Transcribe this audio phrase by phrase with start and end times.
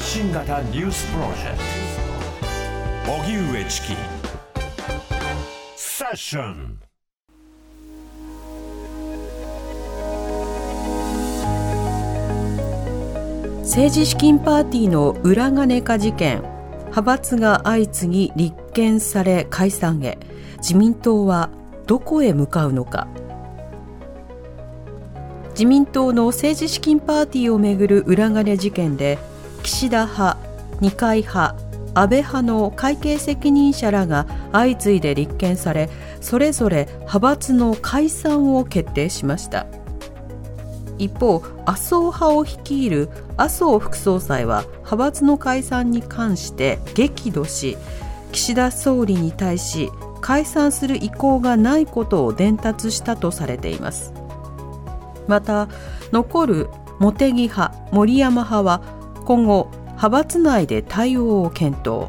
[0.00, 1.58] 発信型ニュースプロジェク
[3.04, 3.12] ト。
[3.12, 3.88] 荻上チキ。
[5.76, 6.78] セッション。
[13.58, 16.40] 政治資金パーティーの裏金化事件。
[16.78, 20.18] 派閥が相次ぎ立件され解散へ。
[20.56, 21.50] 自民党は
[21.86, 23.06] どこへ向かうのか。
[25.50, 29.18] 自民党の政治資金パーティーをめぐる裏金事件で
[29.62, 30.38] 岸田派、
[30.80, 31.56] 二階派、
[31.94, 39.66] 安倍派の会計責任者らが相次いで立件されそれぞれ派閥の解散を決定しました。
[40.98, 47.78] 一方麻生派を率いる麻生副総裁は派閥の解散に関して激怒し
[48.32, 49.88] 岸田総理に対し
[50.20, 54.12] 解散する意向がないことを伝達したとされています。
[55.26, 55.68] また
[56.12, 56.68] 残る
[56.98, 62.08] 茂木派森山派は今後派閥内で対応を検討。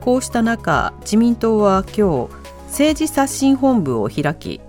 [0.00, 2.34] こうした中自民党は今日
[2.66, 4.60] 政治刷新本部を開き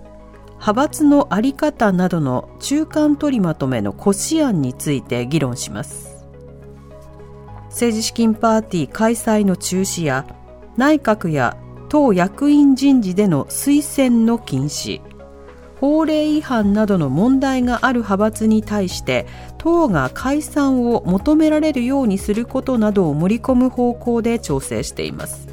[0.64, 6.26] 派閥の在り方などの中間取りまとめの骨子案について議論します。
[7.68, 10.24] 政治資金パーティー開催の中止や
[10.76, 11.56] 内閣や
[11.88, 15.00] 党役員人事での推薦の禁止。
[15.84, 19.26] 法令違反などの問題がある派閥に対して
[19.58, 25.46] 党が解散を求められるようにすることなどを盛り込む方向で調整しています。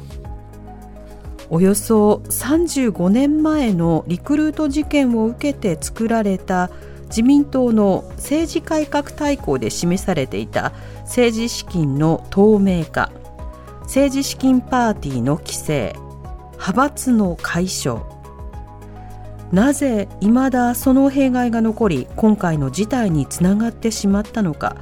[1.50, 6.70] およそ35年前のリクルート事件を受けて作られた
[7.08, 13.12] 自民党の政治改革大綱で示されていた政治資金の透明化
[13.82, 15.94] 政治資金パーティーの規制
[16.52, 18.11] 派閥の解消
[19.52, 24.76] なぜ未だその弊害が残り今回の事態につながってしまったのか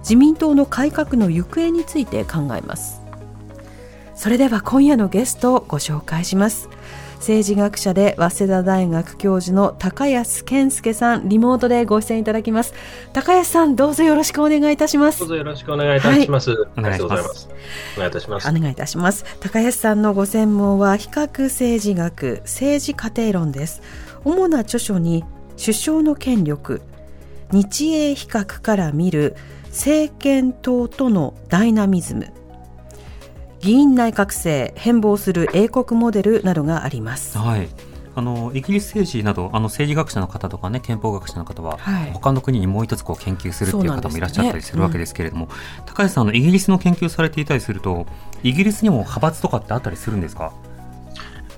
[0.00, 3.00] 自民党の改革の行方について考えます。
[4.14, 6.68] それでは今夜のゲストをご紹介します。
[7.16, 12.74] 政治学者で早稲田大学教授の高安健介さんリモートでご出演いただきます。
[13.12, 15.20] 高安さんどうぞよろしくお願いいたします。
[15.20, 17.48] どうぞよろしくお願いいたします、はい、お願いします。
[17.96, 18.48] お願いいたします。
[18.48, 19.24] お願いいたします。
[19.40, 23.82] 高安さんのご専門は比較政治学政治家庭論です
[24.24, 25.24] 主な著書に
[25.58, 26.82] 首相の権力
[27.52, 29.36] 日英比較から見る
[29.66, 32.32] 政権党とのダイナミズム
[33.60, 37.36] 議員内閣制変貌する英国モデルなどがあります。
[37.36, 37.68] はい。
[38.16, 48.06] あのイギリス政治などあの政治学者の方とかね憲法学者の方は、はい、他の国にもう一つこう研究するっていう方もいらっしゃったりするわけですけれども、ねうん、高橋さんのイギリスの研究されていたりすると
[48.42, 50.52] イギリスにも派閥とかってあったりするんですか？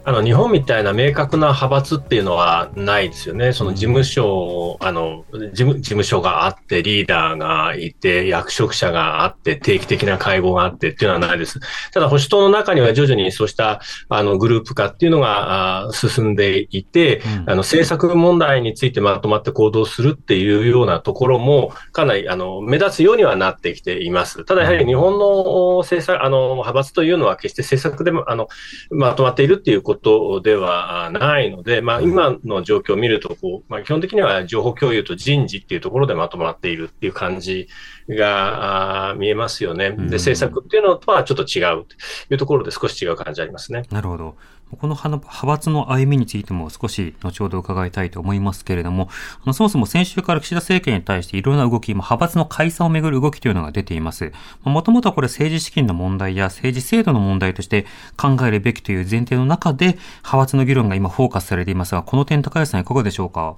[0.04, 3.52] あの日本みたいな明確な派閥っていうのはないですよね。
[3.52, 11.60] その事務所、あの事務事務所があって、リーダーがいて、役職者があって、定期的な会合があってっていうのはないです。
[11.92, 24.44] ただ、保守党の中には徐々にそうしたあのグループ化っていうのがあ進んでいて、うん、あの政策問題についてまとまって行動するっていうようなところも、かなりあの目立つようにはなってきています。
[24.44, 28.48] ただ、やはり日本の政策、あの派閥というのは決して政策でもあの
[28.90, 37.68] まとまっているっていうことことではないので、まあ、今の状況を見るとこう、まあ、基本的には情報共有と人事っていうところでまとまっているっていう感じ
[38.08, 39.90] が見えますよね。
[39.90, 41.94] で、政策っていうのとはちょっと違うと
[42.30, 43.84] いうところで少し違う感じありますね。
[43.90, 44.36] なるほど。
[44.80, 49.10] この派閥の歩みについても少し後ほど伺いたいと思いますけれども、
[49.52, 54.32] そもそも先週から岸田政権に対していろんな動き、派閥の解散をめぐる動きというのが出ています。
[54.64, 57.84] もともとこれ政治資金の問題や政治制度の問題として
[58.16, 63.56] 考えるべきという前提の中で派閥の議論が今フォーカスされていますが、この点高橋さんいかがでしょうか？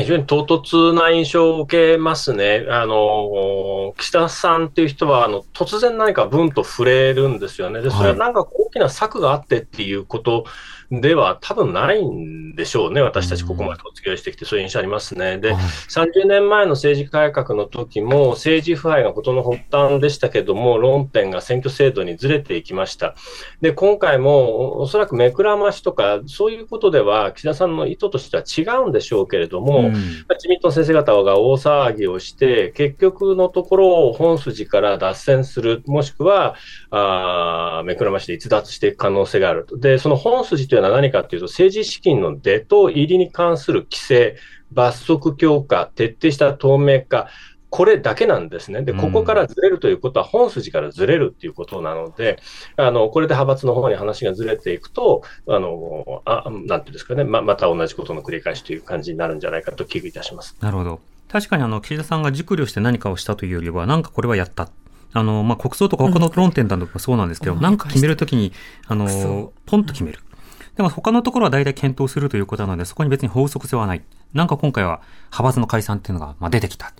[0.00, 2.66] 非常に唐突な印象を受けますね。
[2.68, 7.80] あの、岸田さんっていう人は、あの、突然何か文と触れるんですよね。
[7.80, 10.44] で、それはなんか大きな策があってっていうこと
[11.00, 13.00] では多分ないんでしょうね。
[13.00, 15.38] 私たちここまでお付き合いしてきて、そういう印象ありますね。
[15.38, 23.14] で、30年前の政治改革の時も、政治腐敗が事の発端でしたけども、論点が選挙制度にずれていきました。
[23.60, 36.54] で、今回も、おそらく目くらましとか、そういうことでは、岸田さんの意図としては違うんでしょうけれども、うん、自民党先生方が大騒ぎをして、結局のところを本筋から脱線する、もしくは、
[36.90, 39.76] あ目くらましで逸脱していく可能性があると。
[39.76, 44.36] で、その本筋というのは何かというと、政治資金の出と入りに関する規制、
[44.72, 47.28] 罰則強化、徹底した透明化、
[47.74, 48.82] これだけなんですね。
[48.82, 52.38] で、ここからずれるということは、本筋からずれるっていうことなので、
[52.76, 60.56] あの、これで派閥の方に話がずれていくと、あの、あなんていうんですかね、ま、また同じことの繰り返しという感じになるんじゃないかと危惧いたします。
[60.60, 61.00] なるほど。
[61.28, 64.68] 確かにあの、岸田さんが熟慮して何かをしたというよりは、なんかこれはやった。
[65.12, 68.52] あの、まあ、国葬とか他の論点だとかそうなんですけど、うんなんか決めるときに、
[68.86, 70.20] あのそ、ポンと決める。
[70.76, 74.02] でも他のところは大体検討するということなので、そこに別に法則性はない。
[74.32, 76.92] なんか今回は派閥の解散っていうのが、まあ、出てきた。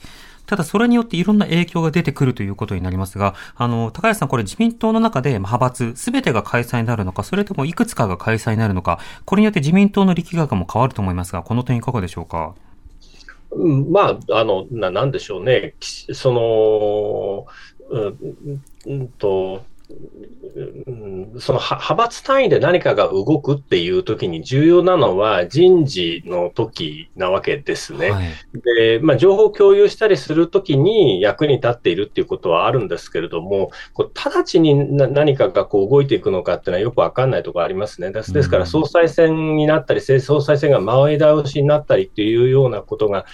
[0.47, 12.55] ただそれによっていろんな影響が出てくるということになりますが、あの、高橋さんこれ自民党の中で派閥すべてが開催になるのか、それともいくつかが開催になるのか、これによって自民党の力学も変わると思いますが、この点いかがでしょうか？
[13.57, 15.75] まあ、あの、ななんでしょうね。
[15.81, 17.47] その、
[17.89, 19.65] うんうんと、
[21.39, 28.11] そのは派閥単位で何かが動くっていう時に重要なのは人事の時なわけですね。
[28.11, 28.27] はい。
[28.79, 38.11] で、まあ、情報共有したりするときに役に立っているっていうことはあるんですけれども、こう直ちにな何かがこう動いていくのかっていうのはよくわかんないところありますね。
[38.11, 43.27] ですですから、うん総裁選になったり、総裁選が前倒しになったりっていうようなことが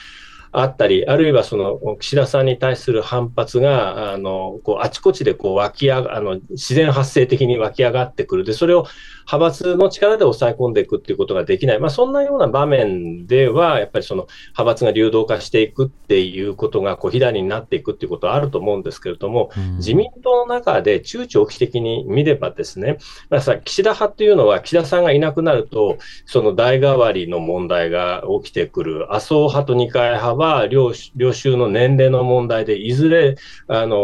[0.52, 8.44] あったり、あるいはその岸田さんに対する反発が、あのこうあちこちでこう湧き上があの自然発生的に湧き上がってくる。
[8.44, 8.86] で、それを
[9.30, 19.76] 派閥の力で抑え込んでいくっていうことができない、まあ、そんなような場面では、やっぱりその派閥が流動化していくっていうことがこう火種になっていくっていうことはあると思うんですけれども、うん。
[19.76, 22.98] 自民党の中で中長期的に見ればですね、
[23.28, 33.36] まあ、さ岸田派っていうのは、岸田さんがいなくなると、その代替わりの問題が起きてくる、麻生派と二階派は両両州の年齢の問題で、いずれ、
[33.68, 33.98] あの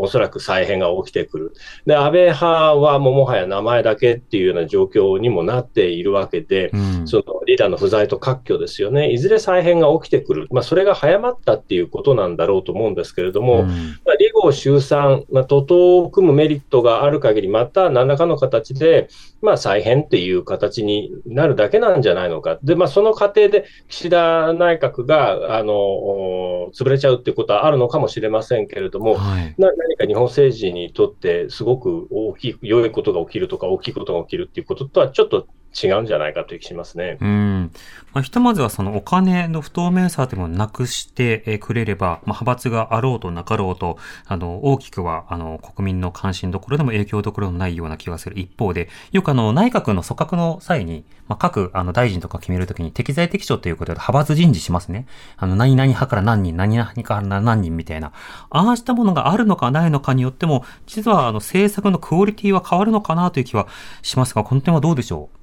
[0.00, 1.52] おそらく再編が起きてくる。
[1.86, 7.08] で、安倍派はもうもはや名前だけっていうような状況にもなっているわけで、うん。
[7.08, 13.68] そのリーダーの不在と割拠ですよね、いずれ再編が起きてくる、まあ、それが早まったっていうことなんだろうと思うんですけれども、うん。
[13.68, 13.76] まあ、
[14.18, 19.08] 離合集散、まあ、徒党を組むメリットがある限り、また何らかの形で、
[19.42, 22.58] まあ、再編っていう形になるだけなんじゃないのか。
[22.62, 29.54] で、まあ、その過程で岸田内閣が、あの、お潰れちゃうっていうことはあるのかもしれませんけれども、はい。
[29.58, 37.18] な何か日本政治にとってすごく大きい、良いことが起きるとか大きいことが起きるっていうこととはちょっと違うんじゃないかという気しますね。
[37.20, 37.70] うん。
[38.12, 43.96] まあ、ひとまずはそのお金の不透明さというものをなくしてくれれば、まあ、派閥があろうとなかろうと、
[44.26, 55.06] あの、大きくは、あの、国民の関心どころでも影響どころのないような気がする一方で、よくあの、内閣の組閣の際に、まあ、各、あの、大臣とか決めるときに適材適所ということで派閥人事しますね。
[55.38, 58.12] あの、何々派から何人、何々から何人みたいな。
[58.50, 63.68] ああしたものがあるのかないのかによっても、実はあの、政策のクオリティは変わるのかなという気は
[64.02, 65.41] しますが、この点はどうでしょう？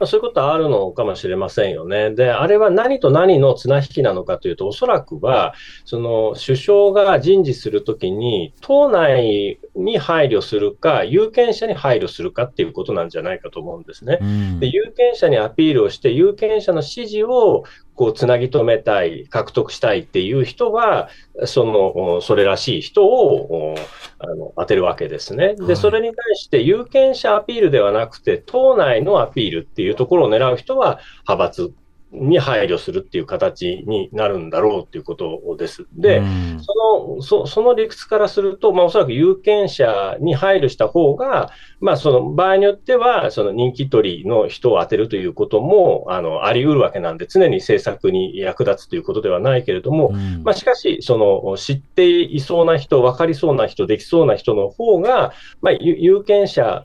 [0.00, 2.10] まあ、そういうことはあるのかもしれませんよね。
[2.10, 5.54] で、あれは何と何の綱引きなのかというと、おそらくは、
[5.84, 14.18] その首相が人事するときに、党内に配慮するか、有権者に配慮するかっていうことなんじゃないかと思うんですね。
[14.58, 17.64] で有権者にアピールをして、有権者の支持を
[17.94, 21.08] こうつなぎ止めたい、獲得したいっていう人は、
[21.44, 23.74] そのおそれらしい人をお
[24.18, 25.46] あの当てるわけですね。
[25.46, 30.98] はいで、それに対して有権者アピールではなくて、党内のアピールっていうところを狙う人は、
[31.28, 31.72] 派閥
[32.14, 35.86] に配慮するっていう形になるんだろうっていうことです。
[35.92, 36.74] で、うんそ
[37.18, 41.50] のそその理屈からすると、まあ、おそらく有権者に配慮した方が、
[41.80, 56.84] まあ、その場合によっては、その人気取りの人を当てるということもあのあり得るわけなんで、常に政策に役立つということではないけれども、うんまあ、しかし、その知っていそうな人、分かりそうな人、できそうな人の方が、まあ、有有権者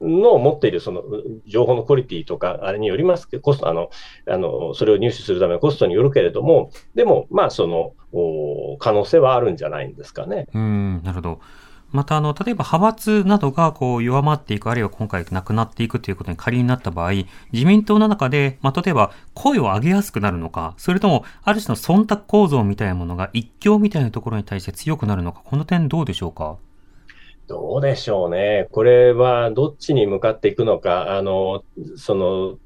[0.00, 1.02] の持っているその
[1.46, 3.90] 情報のクオリティとか、あれによりますけど、コストあの
[4.28, 7.92] あのそれを入手するためのコストによるけれども、でも、まあ、その
[8.78, 10.46] 可能性はあるんじゃないんですかね。
[10.54, 11.40] うん、なるほど。
[11.92, 17.12] また、あの、例えば派閥などがこう弱まっていく、あるいは今回なくなっていくということに仮になった場合、
[17.52, 26.56] 自民党の中で、まあ、例えば声を上げやすくなるのか、それとも、ある種の忖度構造みたいなものが一強みたいなところに対して強くなるのか、この点どうでしょうか？
[27.48, 28.66] どうでしょうね。
[28.72, 31.16] これはどっちに向かっていくのか。
[31.16, 31.62] あの、
[31.96, 32.58] その、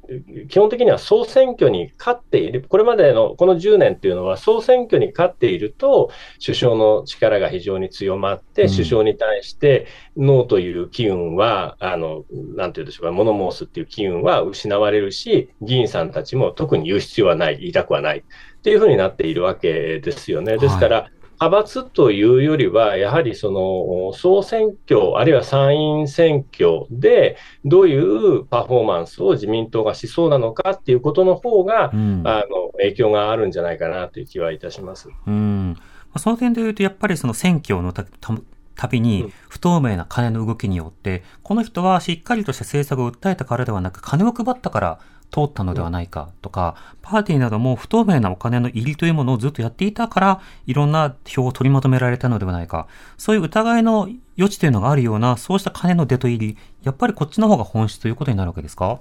[0.48, 2.64] 基本的には総選挙に勝っている。
[2.66, 6.10] これまでのこの10年っていうのは総選挙に勝っていると
[6.44, 12.24] 首相の力が非常に強まって、うん首相に対してノーという機運は、あの、
[12.56, 18.22] なんていうんでしょうか、物申すっていう機運は失われるし、議員さんたちも特に言う必要はない、言いたくはないっ
[18.62, 20.56] ていうふうになっているわけですよね。
[20.56, 21.10] ですから、
[21.40, 32.22] 派閥というよりは、やはりその総選挙、あるいは参院選挙で、どういうパフォーマンスを自民党がしそうなのかっていうことの方が、うん。
[32.26, 35.08] あの影響があるんじゃないかなという気はいたします。
[35.26, 35.74] うん。
[35.78, 35.82] ま
[36.14, 38.34] あその点で言うと、やっぱりその選挙のたた
[38.76, 44.98] たびうにん不透明な金の動きによって、この人はしっかりとした政策を訴えたからではなく、金を配ったから
[45.30, 52.86] 通ったのではないかとか、パーティーなども不透明なお金の入りというものをずっとやっていたから、いろんな票を取りまとめられたのではないか。
[53.16, 59.00] そういう疑いの余地というのがあるような、そうした金の出と入り、やっぱりこっちの方が本質ということになるわけですか？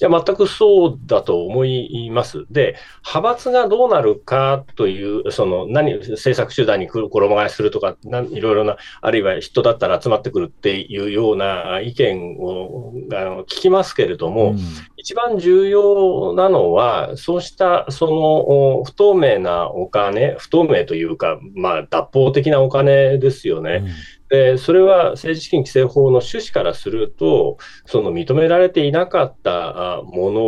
[0.00, 2.46] いや、全くそうだと思います。
[2.50, 7.96] で、派閥がどうなるかという、その、何、政策手段に衣替えするとか、
[8.30, 14.58] いろいろな、あるいは人だったら集まってくるっていうような意見をあの聞きますけれども、うん、
[14.96, 23.82] 一番重要なのは、そうした、その、不透明なお金、不透明というか、まあ、脱法的なお金ですよね。
[23.84, 30.42] うんで、それは政治資金規正法の趣旨からすると、その認められていなかったもの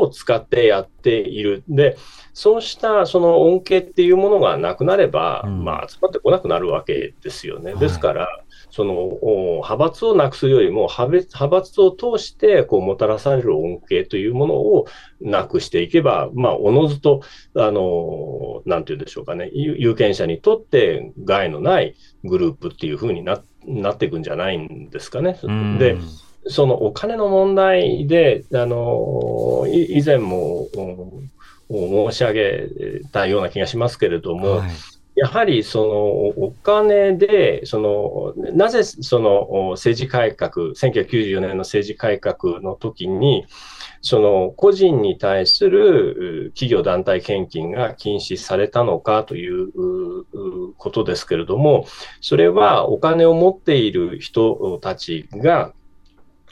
[0.00, 1.64] を使ってやっている。
[1.66, 1.96] で、
[2.34, 7.74] そうしたその恩恵っていうものがなくなれば、うん、まあ集まってこなくなるわけですよね。
[7.74, 14.86] ですから、はいその派閥をなくすよりも派閥を通してこうもたらされる恩恵というものを
[15.20, 17.20] なくしていけば、まあ、おのずと、
[17.54, 25.38] あの、なんていうんでしょうかね、有権者にとって害のないグループっていうふうにななっていくんじゃないんですかね。
[25.78, 25.96] で、
[26.46, 30.68] そのお金の問題で、あの、以前も、
[31.70, 32.68] 申し上げ
[33.12, 34.70] たような気がしますけれども、はい
[35.14, 35.94] やはりその
[36.46, 43.44] お金で、そのなぜその政治改革、1994年の政治改革の時に、
[44.02, 51.86] その個人に対する企業団体献金が禁止されたのかということですけれども、
[52.20, 55.72] それはお金を持っている人たちが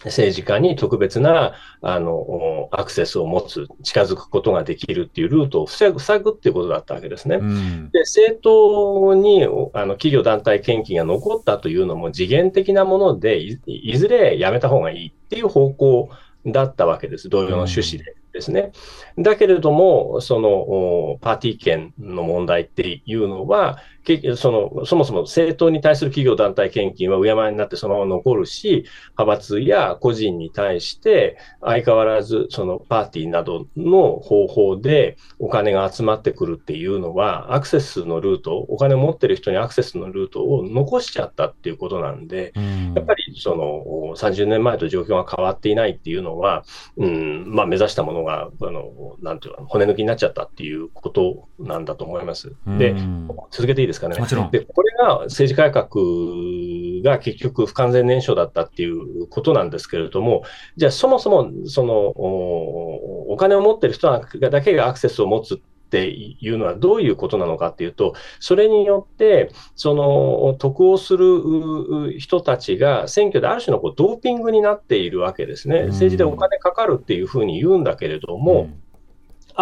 [0.05, 7.37] 政治家に特別なあのアクセスを持つ、近づくことができるっていうルートを塞ぐ塞ぐっていうことだったわけですね。
[7.37, 16.09] うん、で政党にあの企業団体献金が残ったというのも次元的なものでい、いずれやめた方がいいっていう方向
[16.47, 18.15] だったわけです、同様の趣旨で。
[18.33, 18.71] ですね。
[19.19, 23.79] だけれども、そのパーティー券の問題っていうのは、
[24.37, 28.87] そのそもそも政党に対する企業団体献金は敬いになってそのまま残るし、
[29.19, 42.53] 派閥や個人に対して相変わらずそのパーティーなどの方法でお金が集まってくるっていうのは、アクセスのルート、お金を持ってる人にアクセスのルートを残しちゃったっていうことなんで、
[42.95, 46.65] やっぱりその30年前と状況が変わっていないっていうのは、
[46.97, 52.55] うんまあ、目指したものがあのなんていうか骨抜きになっちゃったっていうことなんだと思います。
[52.67, 52.95] で、
[53.51, 54.19] 続けていいですかね。
[54.19, 54.51] もちろん。
[54.51, 55.89] で、これが政治改革
[57.03, 60.43] が結局不完全燃焼だったっていうことなんですけれども、
[60.77, 65.59] じゃあそもそも、その、お金を持ってる人だけがアクセスを持つっ
[65.91, 75.87] ていうのはどういうことなのかっていうと、それによって、その得をする人たちが選挙である種のこうドーピングになっているわけですね。
[75.89, 78.83] 政治でお金かかるっていうふうに言うんだけれども、うん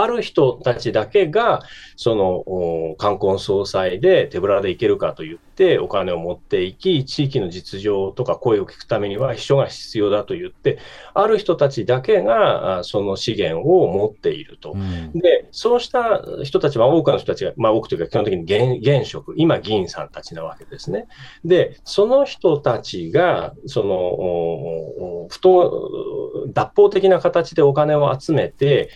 [0.02, 1.62] ある人たちだけが、
[1.96, 10.78] その、冠婚葬祭で手ぶらで行けるかと言ってお金を持っていき、地域の実情とか声を聞くためには秘書が必要だと言って、
[11.14, 14.72] ある人たちだけがその資源を持っていると。
[14.72, 21.06] うん、で、そうした人たちは多くの人たちが、まあ多くというか基本的に現現職、今議員さんたちなわけですね。
[21.44, 25.90] で、その人たちが、その、不当、
[26.52, 28.90] 脱法的な形でお金を集めて、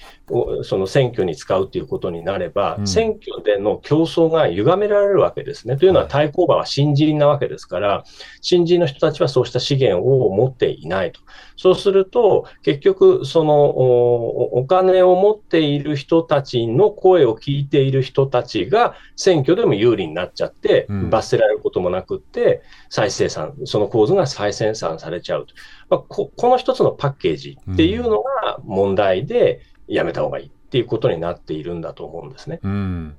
[0.62, 5.76] その選挙に使うということになれば、うん、選挙での競争が歪められるわけですね。
[5.76, 8.04] というのは対抗馬は新人なわけですから、
[8.40, 11.20] 新人の人たちはそうした資源を持っていないと。
[11.56, 25.54] そうすると、結局、そのお金を持っている人たちの声を聞いている人たちが選挙でも有利になっちゃって、罰せられることもなくって、再生産、その構図が再生産されちゃうと。
[25.88, 32.60] まあ、ここの一つのパッケージっていうのが問題で、やめた方がいいっていうことになっているんだと思うんですね。
[32.62, 33.16] うん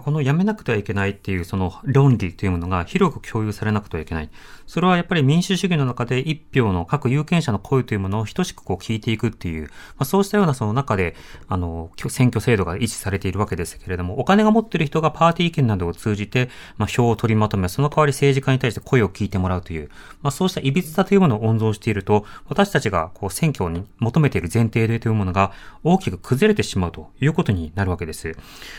[0.00, 4.30] このやめなくてはいけないっていうその論理というものが広く共有されなくてはいけない。
[4.66, 9.68] それはやっぱり民主主義の中で一票の各有権者の声というものを等しくこう聞いていくっていう、ま
[10.00, 11.16] あ、そうしたようなその中で、
[11.48, 19.90] あの、選挙制度が維持されているわけですけれども、お金が持っている人がパーティー券などを通じて、まあ、票を取りまとめ、その代わり政治家に対して声を聞いてもらうという、
[20.22, 25.52] まあ、そうした歪さというものを温存していると、私たちがこう選挙に求めている前提でというものが
[25.82, 28.36] 大きく崩れてしまうということになるわけです。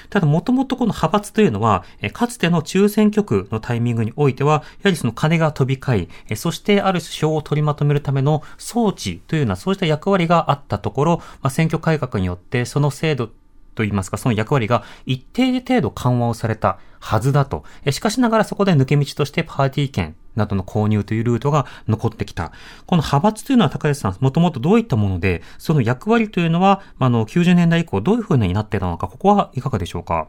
[0.10, 13.30] ただ、もともとこの派派閥というのは、かつての中選挙区のタイミングにおいては、やはりその金が飛び交い、そしてある種票を取りまとめるための装置というような、そうした役割があったところ、まあ、選挙改革によってその制度
[13.76, 17.64] といいますか、その役割が一定程度緩和をされたはずだと。
[17.92, 22.52] しかしながらそこで抜け道としてパーティー券などの購入というルートが残ってきた。
[22.86, 30.28] この派閥というのは高橋さん、もともとどういったもので、その役割というのは、あの、90年代以降どういうふうになっていたのか、ここはいかがでしょうか？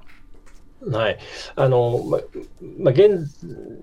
[0.87, 1.19] はい。
[1.57, 2.19] あの、ま、
[2.79, 3.27] ま現、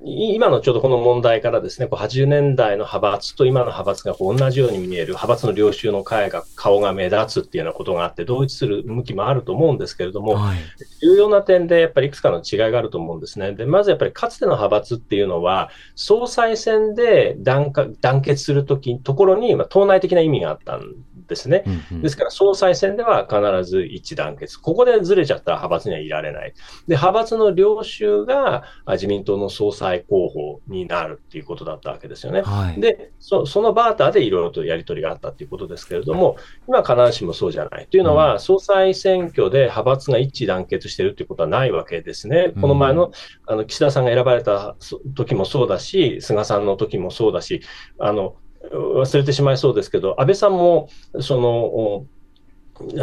[0.03, 10.57] 今のちょうどこの問題からですね、こう80年代の派閥と今の派閥がこう同じように見える、派閥の領袖の会が、顔が目立つっていうようなことがあって、同一する向きもあると思うんですけれども、はい、
[11.01, 13.53] 重要な点でやっぱりいくつかの違いがあると思うんですね。
[13.53, 20.95] で、まずやっぱりかつての派閥っていうのは、総裁選で団団結するとき、ところに、まあ、党内的な意味があったん
[21.27, 21.63] ですね。
[21.65, 24.59] うんうん、ですから、総裁選では必ず一致団結。
[24.61, 26.53] ここでずれちゃったら派閥にはいられない。
[26.87, 32.41] で、派閥の領袖が自民党の総裁候補になるっていうことだったわけですよね。
[32.41, 37.87] はい、でそ、そのバーターでいろいろとやり取りがあったっていうことですけれども、今必ずしもそうじゃない。
[37.87, 42.53] というのは、うん、総裁選挙で派閥が一致団結しているということはないわけですね。
[42.59, 43.11] この前の
[43.45, 44.75] あの岸田さんが選ばれた
[45.15, 47.61] 時もそうだし、菅さんの時もそうだし、
[47.99, 48.35] あの
[48.71, 52.05] 忘れてしまいそうですけど、安倍さんも、その、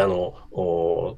[0.01, 0.35] あの、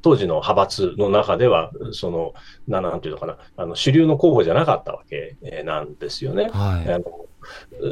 [0.02, 2.34] 当時の派閥の中では、その、
[2.66, 6.48] なんていうのかな、あの主流の候補じゃなかったわけなんですよね。
[6.52, 7.26] はい、あの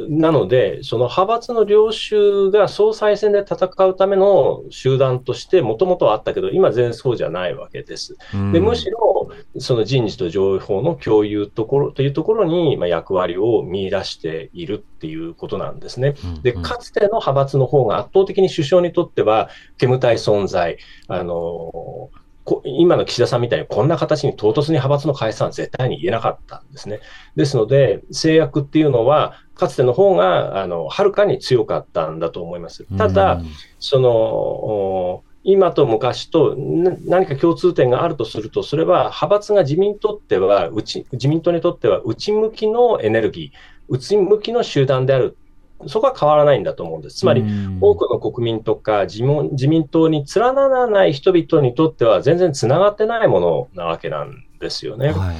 [0.09, 8.17] なので、その派閥の領袖が総裁選で戦うための集団としてもともとあったけど、今全然そうじゃないわけです。
[8.51, 9.14] でむしろ、
[9.59, 16.15] その人事と情報の共有ところというところに、まあ、役割を見出しているっていうことなんですね。
[16.41, 20.77] で、かつての派閥の方が圧倒的に首相にとっては、煙たい存在、
[21.07, 22.25] あのー
[22.63, 26.99] 今の岸田さんみたいにこんな形に唐突に派閥の解散は絶対に言えなかったんですね。
[27.35, 32.85] ですので、制約っていうのは、かつての方が、あの、はるかに強かったんだと思います。
[32.97, 33.41] ただ、
[33.79, 45.37] その、今と昔と何か共通点があるとすると、それは派閥が自民党っては内、自民党にとっては内向きのエネルギー、内向きの集団である
[45.87, 47.17] そこは変わらないんだと思うんです。
[47.17, 47.43] つまり、
[47.79, 55.11] 多くの国民とか自民党に連ならない人々にとっては全然つながってないものなわけなんですよね。
[55.11, 55.35] はい、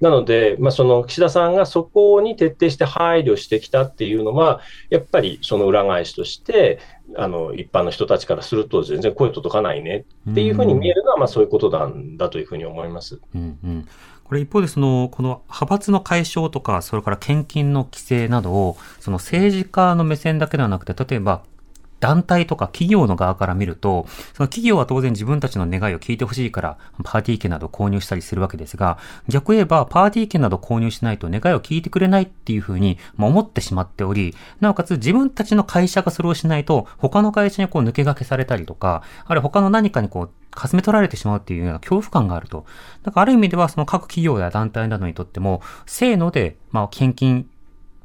[0.00, 6.78] なので、まあ、その岸田さんがそこに徹底して配慮してきたっていうのは、やっぱりその裏返しとして、
[7.16, 13.20] あの一般の人たちからすると全然声届かないねっていうふうに見えるのは、まあそういうことなんだというふうに思います。
[13.34, 13.88] うんうん
[14.30, 21.42] これ一方でその、この派閥の解消とか、それから献金の規制などを、その政治家の目線だけではなくて、例えば
[22.00, 42.64] 団体とか企業の側から見ると、その企業は当然自分たちの願いを聞いてほしいから、パーティー券など購入したりするわけですが、逆言えば、パーティー券など購入しないと願いを聞いてくれないっていうふうに、思ってしまっており、なおかつ自分たちの会社がそれをしないと、他の会社にこう抜け駆けされたりとか、あるいは他の何かにこう、かすめ取られてしまうっていうような恐怖感があると。
[43.02, 47.46] だからある意味ではその各企業や団体などにとっても、せーので、まあ、献金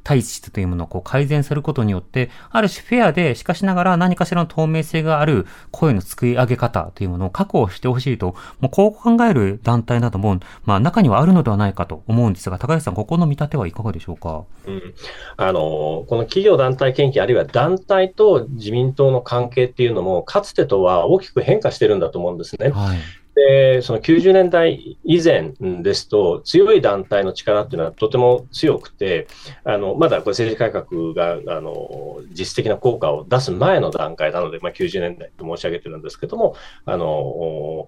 [0.06, 14.44] 体質というものをこう改善することによって、ある種フェアで、しかしながら何かしらの透明性がある声の作り上げ方というものを確保してほしいと、もうこう考える団体なども、まあ中にはあるのではないかと思うんですが、高橋さん、ここの見立てはいかがでしょうか？
[14.68, 14.94] うん。
[15.38, 22.70] あの、この企業団体献金、あるいは団体と自民党の関係っていうのも、かつてとは大きく変化してるんだと思うんですね。
[22.70, 23.00] はい。
[23.36, 29.28] で、その90年代以前ですと、強い団体の力っていうのはとても強くて、
[29.66, 37.88] あのまだこれ政治改革があの実質的な効果を出す前の段階なので、まあ、90年代と申し上げてるんですけども、あの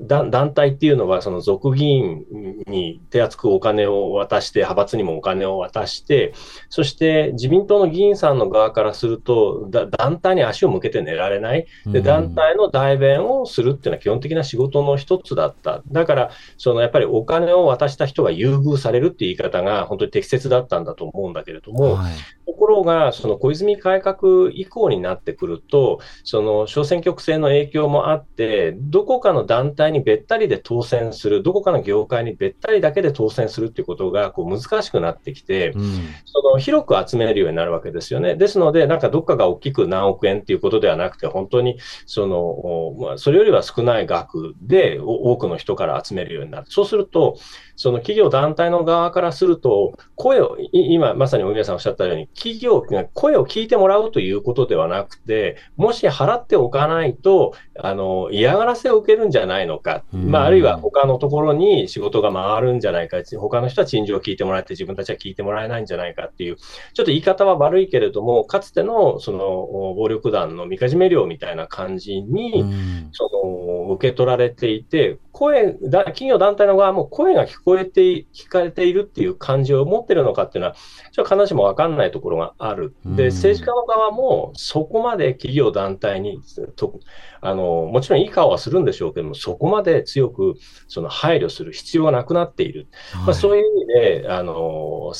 [0.00, 2.24] 団体っていうのは、その俗議員
[2.66, 6.32] に手厚くお金を渡して、派閥にもお金を渡して、
[6.68, 11.66] そして自民党の議員さんの側からすると、団体に足を向けて寝られない。
[11.86, 15.82] で、団体の代弁をするっていうのは基本的な仕事の一つだった。
[15.90, 22.12] だから、そのやっぱりお金を渡した人が優遇されるっていう言い方が本当に適切だったんだと思うんだけれども、はい。
[22.46, 35.82] ところが、その小泉改革以降になってくると、その小選挙区制の影響もあって、どこかの団体にべったりで当選する、どこかの業界にべったりだけで当選するっていうことがこう難しくなってきて、うん、
[36.24, 38.36] その広く集めるようになるわけですよね。
[38.36, 46.66] ですので、なんかどっかが大きく何億円っていうことではなくて、本当にその、まあ、それよりは少ない額で多くの人から集めるようになる。
[46.68, 47.38] そうすると、
[47.76, 72.64] その企業団体の側からすると、声を、今まさに大宮さんおっしゃったように、企業が声を聞いてもらうということではなくて、もし払っておかないと、あの、嫌がらせを受けるんじゃないのか、まあ、あるいは他のところに仕事が回回るんじゃないか、他の人は陳情を聞いてもらって自分たちは聞いてもらえないんじゃないかっていう、ちょっと言い方は悪いけれども、かつてのその暴力団のみかじめ料みたいな感じに、
[73.12, 73.30] そ
[73.88, 80.76] の受け取られていて、声だ、企業団体の側も声が聞こえて、聞かれているっていう感じを持ってるのかっていうのは、
[81.12, 82.94] ちょっと必ずしも分かんないところがある。
[83.04, 86.40] で、政治家の側もそこまで企業団体に
[86.76, 86.98] と
[87.40, 90.54] あの、もちろんいい顔はするんでしょうけども、そこまで強く
[90.86, 92.88] その配慮する必要がなくなっている。
[93.12, 95.12] はい、まあ、そういう意味で、あの、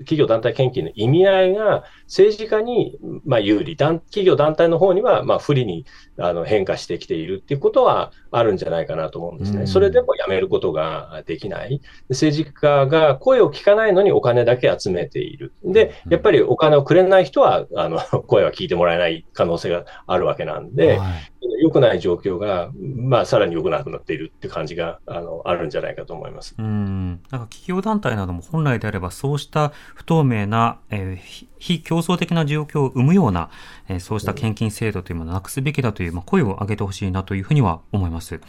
[0.00, 5.86] 企業団体献金の意味合いが政治家に、まあ、有利、企業団体の方には、まあ、不利に
[6.18, 9.66] あの変化してきているっていうことはあるんじゃないかなと思うんですね。
[9.66, 11.80] それでもやめることができない。
[12.10, 15.52] 政治家が声を聞かないのにお金だけ集めている。
[15.64, 21.08] で、やっぱりお金をくれない人は、あの、 声は聞いてもらえない可能性があるわけなんで、はい
[21.60, 33.50] 良くない状況が、まあ、さらに良くなくなっているって感じがあのあるんじゃないかと思いますうんなんか企業団体なども本来であれば、そうした不透明な、えー、非競争的な状況を生むような、
[33.88, 38.40] えー、そうした献金制度というものをなくすべきだという、まあ、声を上げてほしいなというふうには思います。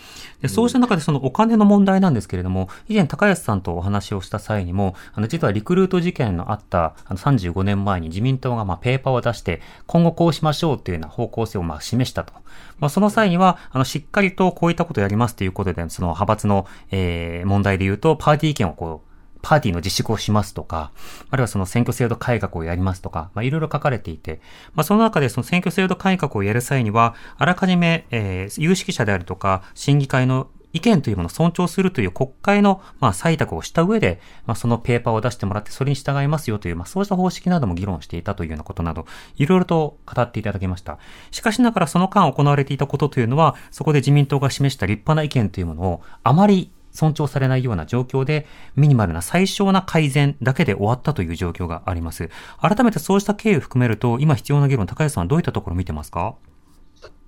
[0.42, 12.34] でそうした中で、そのお金の問題なんですけれども、以前、高安さんとお話をした際にも、あの実はリクルート事件のあったあの35年前に自民党がまあペーパーを出して、今後こうしましょうというような方向性をまあ示したと。
[12.80, 19.09] まあ、その際には、あの、しっかりとこういったことをやりますということで、その派閥の、えー、問題で言うと、パーティー券をこう、
[19.42, 20.92] パーティーの自粛をしますとか、
[21.30, 24.42] あるいはその選挙制度改革をやりますとか、まあ、いろいろ書かれていて、
[24.74, 39.06] まあ、その中でその選挙制度改革をやる際には、あらかじめ、えー、有識者であるとか、審議会の意見というものを尊重するという国会の、まあ、採択をした上で、まあ、そのペーパーを出してもらって、それに従いますよという、まあ、そうした方式なども議論していたというようなことなど、
[39.38, 41.00] いろいろと語っていただきました。
[41.32, 52.30] しかしながらその間行われていたことというのは、そこで自民党が示した立派な意見というものを、あまり尊重されないような状況で、ミニマルな最小な改善だけで終わったという状況があります。
[52.62, 56.36] 改めてそうした経緯を含めると、今必要な議論、高橋さんはどういったところを見てますか？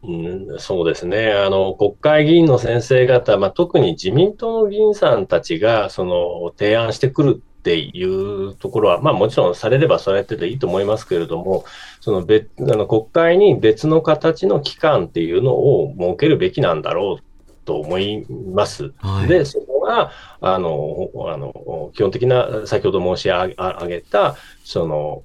[0.04, 1.32] うん、そうですね。
[1.32, 11.66] あの、国会議員の先生方、まあ、特に自民党の議員さんたちが、その、提案してくるっていうところは、まあもちろんされればされてていいと思いますけれども、
[12.00, 17.24] その別、あの国会に別の形の機関っていうのを設けるべきなんだろう
[17.66, 18.94] と思います。
[18.98, 23.48] はい、で、そこが、あの、あの、基本的な、先ほど申し上
[23.88, 25.24] げた、その、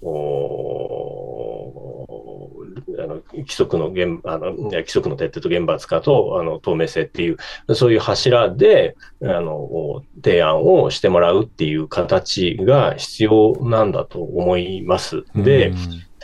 [2.98, 7.36] あの規則の現あの規則の徹底と厳罰化とあの透明性っていう、
[7.74, 15.24] そういう柱であの提案をしてもらうっていう形が必要なんだと思います。
[15.34, 15.72] で、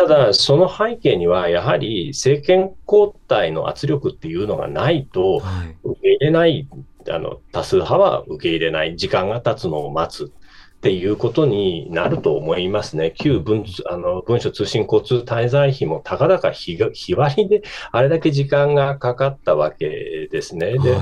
[0.07, 5.43] ただ、その背景には、やはり政権交代の圧力っていうのがないと、
[5.85, 6.69] 受け入れない、
[7.09, 13.13] あの多数派は受け入れない、時間が経つのを待つっていうことになると思いますね。
[13.17, 17.63] 旧文あの文書通信交通滞在費もたかだか日日割りで
[17.93, 20.79] あれだけ時間がかかったわけですね。
[20.79, 21.01] で、はい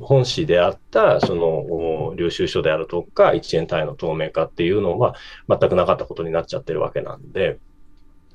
[0.00, 5.16] 本誌であった、その、領収書であるとか、1円単位の透明化っていうのは、
[5.48, 7.58] 全くなかったことになっちゃってるわけなんで、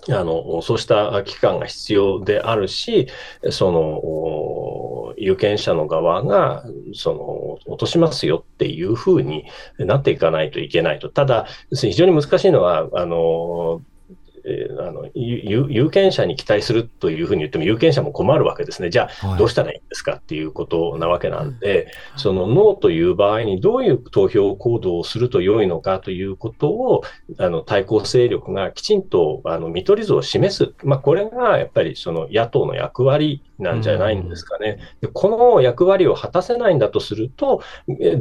[0.08, 3.08] あの、そうした期間が必要であるし、
[3.52, 7.14] その、有権者の側が、そ
[7.66, 9.46] の、落としますよっていうふうに
[9.78, 11.10] なっていかないといけないと。
[11.10, 13.82] ただ、非常に難しいのは、あの、
[14.50, 18.90] えー、あの有権者に期待するというふうに言っても、有権者も困るわけですね。
[18.90, 27.04] じゃあ、どうしたらいいんですかっていうことなわけなんで、はい、そのノーという場合にどういう投票行動をすると良いのかということを、
[27.38, 30.74] あの対抗勢力がきちんとあの見取り図を示す。
[30.84, 34.80] まあ、これがやっぱりその野党の役割なんじゃないんですかね。
[35.02, 37.62] でこの役割を果たせないんだとすると、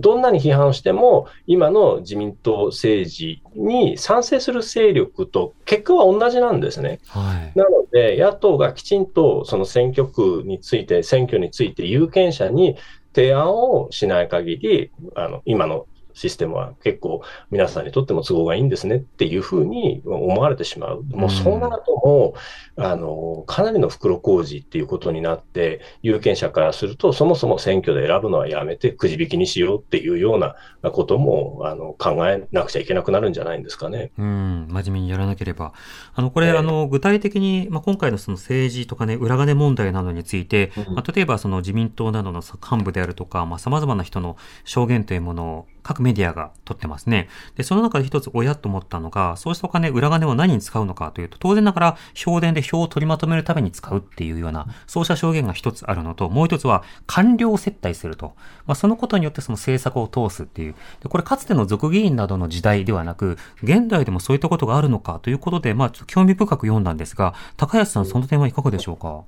[0.00, 7.00] どんなに批判しても、今の自民党政治に賛成する勢力と結果は同じなんですね。
[7.08, 12.76] はい、なので、野党がきちんとその選挙区について、選挙について有権者に
[13.14, 15.86] 提案をしない限り、あの今の
[16.18, 21.04] システムは結構皆さんにとっても都合がいいんですねっていうふうに思われてしまう。
[21.04, 22.34] もうそうなるとも
[22.76, 30.56] う、あの、かなりの袋小路っていうことになって、有権者からすると、そもそも選挙で選ぶのはやめてくじ引きにしようっていうような
[30.90, 34.10] ことも、あの、考えなくちゃいけなくなるんじゃないんですかね。
[34.18, 35.72] うん、真面目にやらなければ。
[36.14, 47.30] あの、これ、あの、具体的に、まあ、今回のその政治とかね、裏金問題などについて、まあ、例えばその自民党などの幹部であるとか、まあ、様々な人の証言というものを各メディアが取ってますね。
[47.56, 58.34] で、その中で一つ親と思ったのが、そうしたお金、裏金を何に使うのかというと、当然ながら、評伝で票を取りまとめるために使うっていうような、そうした証言が一つあるのと、もう一つは、官僚接待すると。
[58.66, 60.74] まあ、そのことによってその政策を通すっていう。
[61.02, 69.22] で、これかつての俗議員などの時代ではなく、現代でもそういったことがあるのかということで、まあ、興味深く読んだんですが、高安さん、その点はいかがでしょうか？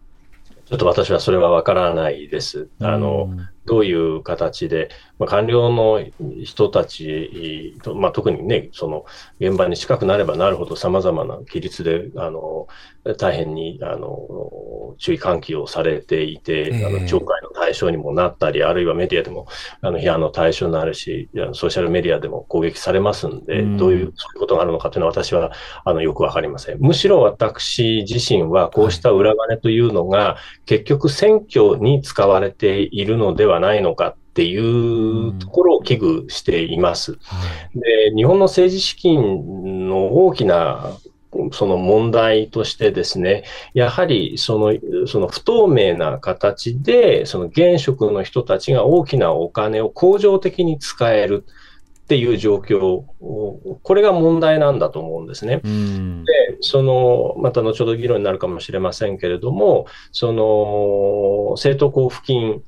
[0.67, 2.69] ちょっと私はそれはわからないです。
[2.81, 3.29] あの、
[3.67, 6.03] どういう形で、まあ、官僚の
[6.43, 9.05] 人たちと、まあ、特にね、その
[9.39, 12.69] 現場に近くなればなるほど様々な規律で、あの、
[13.19, 19.47] 大変に、あの、注意喚起をされていて、えー、あの、懲戒の対象にもなったり、あるいはメディアでも、
[19.81, 25.53] あの、批判の対象になるし、ソーシャルメディアでも攻撃されますんで、うん、どういう、そういうことがあるのかというのは私は、
[25.85, 26.79] あの、よくわかりません。
[26.81, 37.19] むしろ私自身は、こうした裏金というのが、結局選挙に使われているのではないのかっていうところを危惧しています。
[37.75, 40.93] で日本の政治資金の大きな
[41.53, 51.45] その問題としてですね、やはりそのその不透明な形で、その現職の人たちが大きなお金を恒常的に使える。
[52.11, 55.59] っていう状況、これが問題なんだと思うんですね。
[55.59, 62.63] で、その、また後ほど議論になるかもしれませんけれども、その、政党交付金、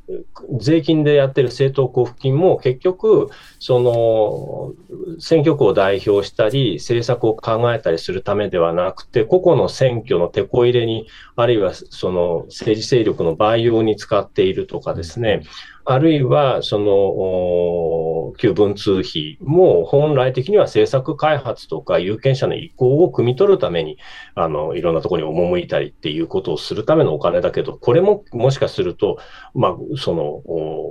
[0.61, 15.42] 税金でやってる政党交付金も結局、その、選挙区を代表したり、政策を考えたりするためではなくて、個々の選挙の手こ入れに、あるいはその政治勢力の培養に使っているとかですね、
[15.85, 23.99] あるいは、その、旧文通費も本来的には政策開発とか有権者の意向を汲み取るために、
[24.35, 29.18] あの、いろんなところに赴いたりっていうことをするためのお金だけど、これももしかすると、
[29.55, 30.42] まあ、その、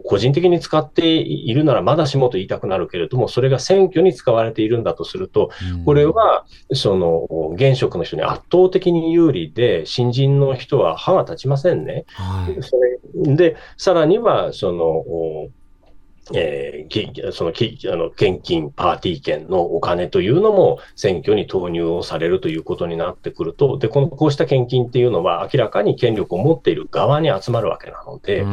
[0.05, 5.51] 個人的に使っているならまだしもと言いたくなるけれども、それが選挙に使われているんだとすると、
[5.85, 12.05] これは、その、現職の人に圧倒的に有利で、新人の人は歯が立ちませんね。
[12.13, 15.49] はい、それで、さらには、その、
[16.33, 28.45] えー、そのきあの献金、パーティー券のお金というのも選挙に投入をされるということになってくると、でこのこうした献金っていうのは明らかに権力を持っている側に集まるわけなので、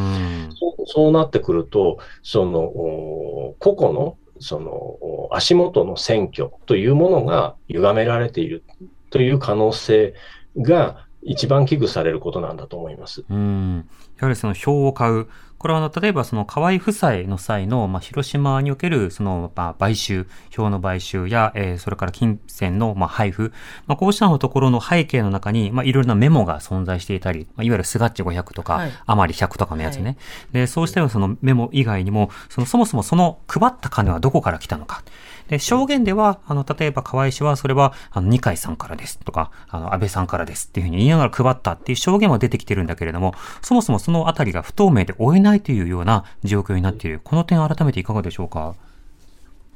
[0.59, 8.65] そうそうなってくると、その個々のその足元の選挙というものが歪められている
[9.11, 10.15] という可能性
[10.57, 13.25] が一番危惧されることなんだと思います。
[13.29, 13.89] うん。
[14.19, 15.27] やはりその票を買う。
[15.59, 23.53] これはあの、例えばその河合夫妻の際の、まあ、広島におけるその、まあ、買収、票の買収や、えー、それから金銭の、まあ、配布、
[23.89, 30.05] まあ、こうしたのところの背景の中に、まあ、いろいろなメモが存在していたり、まあ、いわゆるスガッチ500とか、はい、余り100とかのやつね。
[30.05, 30.17] はい、
[30.53, 35.03] で、そうしたようなそのメモ以外にも、その、そもそもその配った金はどこから来たのか。
[35.49, 47.21] で、証言では、あの、例えば河合氏は、それは、あの、二階さんからですとか、あの、安倍さんからですっていうふうに言いながら配ったっていう証言は出てきてるんだけれども、そもそもそのあたりが不透明で追えないというような状況になっている。
[47.25, 48.75] この点改めていかがでしょうか？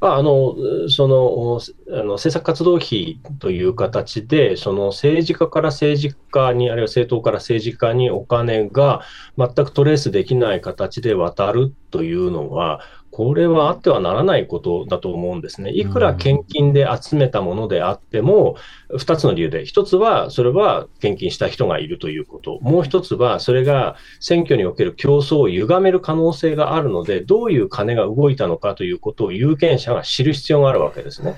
[0.00, 0.56] まあ、あの、
[0.88, 1.60] その、
[1.96, 9.02] あの政策活動費という形で、その政治家から政治家に、あるいは政党から政治家にお金が
[9.38, 12.80] 全くトレースできない形で渡るというのは、
[13.12, 15.70] これはあってはならないことだと思うんですね。
[15.70, 18.56] いくら献金で集めたものであっても、
[18.96, 22.58] 二つの理由で、一つは、それは献金した人がいるということ。
[22.62, 31.36] もう一つは、それが選挙における競争を歪める可能性があるので、どういう金が動いたのかということを有権者が知る必要があるわけですね。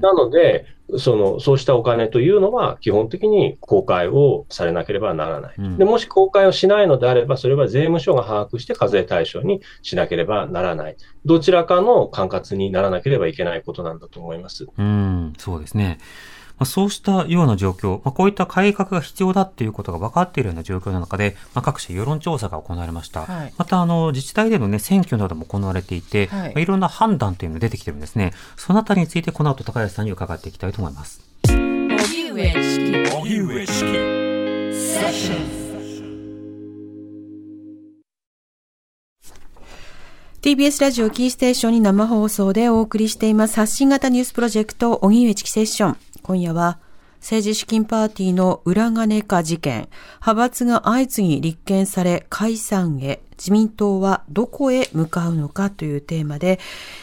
[0.00, 0.66] なので、
[0.98, 5.54] その、そうしたお金というのは、基本的に公開をされなければならない。
[5.78, 10.96] でもし公開をしないのであれば、それは税務署が把握して課税対象にしなければならない。
[11.24, 14.66] どちらかの管轄にならなければいけないことなんだと思います。
[14.76, 15.98] うん、そうですね。
[16.58, 23.26] まあ、そうしたような状況、まあ、こういった改革が必要だっていうことが分かっているような状況の中で、まあ、各種世論調査が行われました。
[23.26, 26.54] はい、また、あの、自治体でのね、選挙なども行われていて、はい。
[26.54, 28.32] まあ、いろんな判断というのが出てきてるんですね。
[28.56, 31.20] そのあたりについて、この後高安さんに伺っていきたいと思います。
[40.42, 45.96] TBS ラジオキーステーションに生放送でお送りしています発信型ニュースプロジェクト、荻上チキセッション。
[46.22, 46.78] 今夜は、
[47.20, 56.58] 政治資金パーティーの裏金化事件、派閥が相次ぎ立件され解散へ、自民党はどこへ向かうのかというテーマで、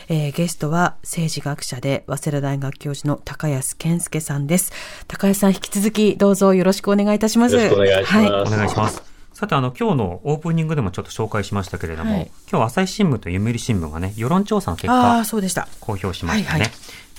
[0.09, 4.73] えー、ゲストは政治学者で早稲田大学教授の高安健介さんです。
[5.07, 7.55] 高安さん引き続きどうぞよろしくお願いいたします。
[7.55, 8.13] よろしくお願いします。
[8.17, 9.03] はい、お願いします。
[9.33, 15.69] さて、あの、今日のオープニングでもちょっと紹介しましたけれども、はい今日朝日新聞と読売新聞がね、世論調査の結あ果あ、そうでした。
[15.79, 16.57] 公表しましたね。
[16.57, 16.71] はいはい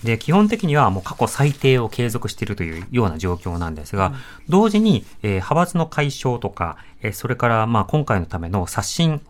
[0.05, 4.15] で、基本的にはもう過去最低を継続しているというような状況なんですが、
[4.49, 9.21] 同時に、えー派閥の解消とか、えーそれから、まあ、今回のための刷新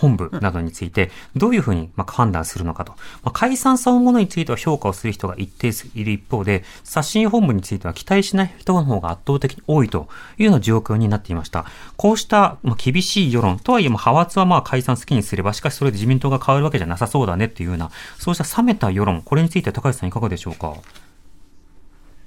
[0.00, 2.92] 本部などについて、どういうふうにまあ判断するのかと。
[3.24, 10.08] まあ、解散そのものについては評価をする人が一定数いる一方で、刷新本部については期待しない人の方が圧倒的に多いと
[10.38, 11.64] いうような状況になっていました。
[11.96, 20.74] こうしたまあ厳しい世論、とはいえも派閥はまあ解散好きにすれば、しかしそれで自民党が変わるわけじゃなさそうだねっていうような、そうした冷めた世論、これについて高橋さんいかがでしょうか？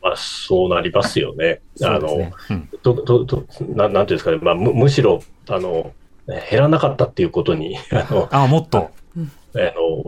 [0.04, 1.62] まあ、そうなりますよね。
[1.84, 5.94] あの、うんどどどななんていうんですかね、まあ、むむしろあの
[6.50, 8.91] 減らなかったっていうことに あのあ、もっと。
[9.54, 10.02] あの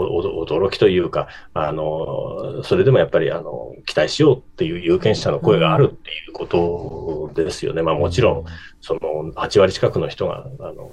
[0.45, 7.81] 驚きというかあの、それでもやっぱりあの期待しようっていう有権者の声があるっていうことですよね。
[7.81, 8.45] まあ、もちろん
[8.79, 10.91] その8割近くの人があの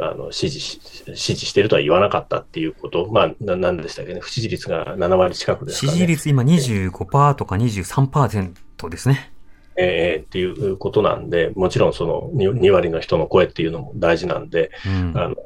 [0.00, 0.80] あの支持し
[1.14, 5.98] 支持しているとは言わなかったっていうこと、まあ、ななんでしたっけね、不支持率が7割近くです支かね。
[5.98, 9.33] 持率今25%とか23%ですね。
[9.76, 15.12] えーっていうことなんで、もちろんその 2, 2割の人の声っていうのも大事なんで、うん。
[15.16, 15.36] あの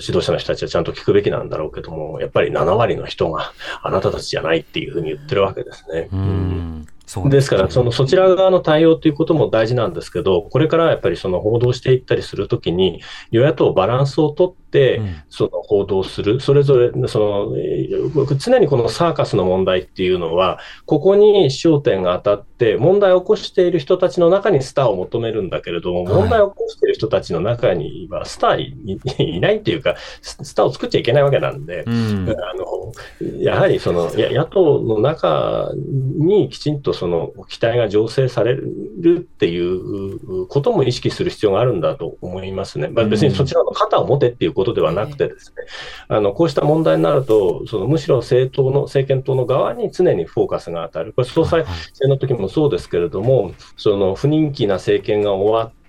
[0.00, 6.08] 指導者の人たちはちゃんと聞くべきなんだろうけども、やっぱり7割の人があなたたちじゃないっていうふうに言ってるわけですね。
[6.12, 6.86] うん。
[7.06, 14.54] そうですから、そのそちら側の対応ということも大事なんですけど、これからやっぱりその報道していったりするときに、与野党バランスをとっ
[15.28, 26.14] その報道する、それぞれその、常にこのサーカスの問題っていうのは、ここに焦点が当たって、問題を起こしている人たちの中にスターを求めるんだけれども、はい。
[26.14, 32.28] 問題を起こしている人たちの中にはスターいいないっていうか、ススターを作っちゃいけないわけなんで、うん。
[32.30, 32.92] あの
[33.40, 35.70] やはりそのや野党の中
[36.18, 42.88] にきちんとその期待が醸成されるっていうことも意識する必要があるんだと思いますね。
[42.88, 45.64] まあ、別にそちらの肩を持てっていうことではなくてですね、
[46.08, 51.14] あのこうした問題になると、そのむしろ政党の政権党の側に常にフォーカスが当たる。
[51.14, 55.79] これ総裁選の時もそうですけれども、その不人気な政権が終わって、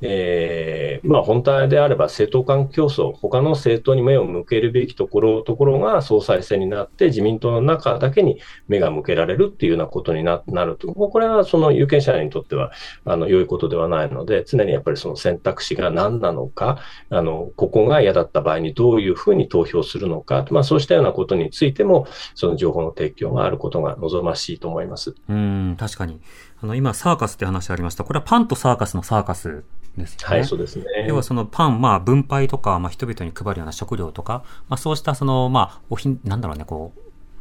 [0.00, 12.72] えーまあ、本当であれば政党間競争、他の政党に目を向けるべきところところが総裁選になって、自民党の中だけに目が向けられるっていうようなことになると、これはその有権者にとっては
[13.04, 25.14] あの良いことではないので、常にやっぱりその選択肢が何なのか、あのここが嫌だった場合にどういうふうに投票するのか、まあ、そうしたようなことについても、その情報の提供があることが望ましいと思います。
[25.28, 26.20] うん、確かに。
[26.62, 28.04] あの、今、サーカスって話ありました。
[28.04, 29.64] これはパンとサーカスのサーカス
[29.96, 30.36] ですよね。
[30.36, 30.84] はい、そうですね。
[31.08, 37.00] 要はそのパン、まあ分配とか、まあ人々に配るような食料とか、まあそうしたその、まあ、おひん、なんだろうね、こう、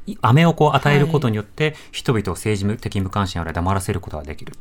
[0.09, 4.53] い飴をこう与えることによって、人々を政治的無関心やら黙らせることができる。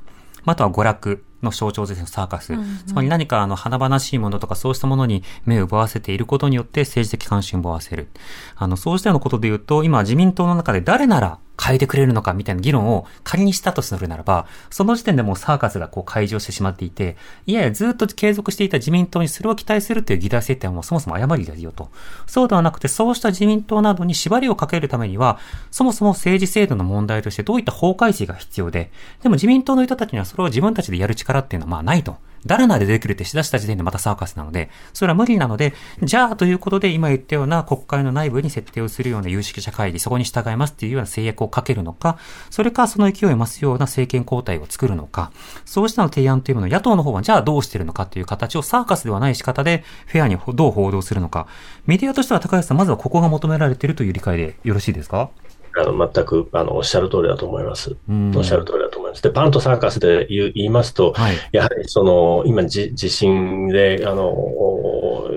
[0.44, 2.54] まああとは娯楽の象徴ですね、サーカス。
[2.86, 8.08] つまり何かあの華々しいものとかそうしたものに目を奪わせていることによって政治的関心を奪わせる。
[8.56, 17.16] あの、そうしたようなことで言うと、今自民党の中で誰なら変えてくれるのかみたいな議論を仮にしたとするならば、その時点でもうサーカスがこう開場してしまっていて、
[17.46, 21.90] いやいやずっと継続していた自民党にそれを期待するっていう議題設定はもうそもそも誤りですよと。
[22.26, 25.38] そうではなくて、そうした自民党などに縛りをかけるためには、
[25.70, 28.90] そもそも政治制度の問題としてどういった法改正が必要で、
[29.22, 32.18] でも自民党の人たちにはそれを自分たちでやる力っていうのはまあないと。
[32.46, 42.18] 誰ならできるってしだした時点でまたサーカスなので、それは無理なので、じゃあということで今言ったような国会の内部に設定をするような有識者会議、そこに従いますっていうような制約をかけるのか、
[42.50, 45.32] それかその勢いを増すような政権交代を作るのか、
[45.64, 51.46] そうしたの提案というものを野党の方はじゃあどうしてるのかっていう形をサーカスではない仕方でフェアにどう報道するのか。
[51.86, 55.30] メディアとしては高橋さん、まずはここが求められているという理解でよろしいですか？
[55.78, 57.96] あの全くあのおっしゃる通りだと思います。
[58.08, 59.22] うんおっしゃる通りだと思います。
[59.22, 61.36] で、パンとサーカスで言いますと、はい。
[61.52, 65.30] やはりその今じ、地震であのお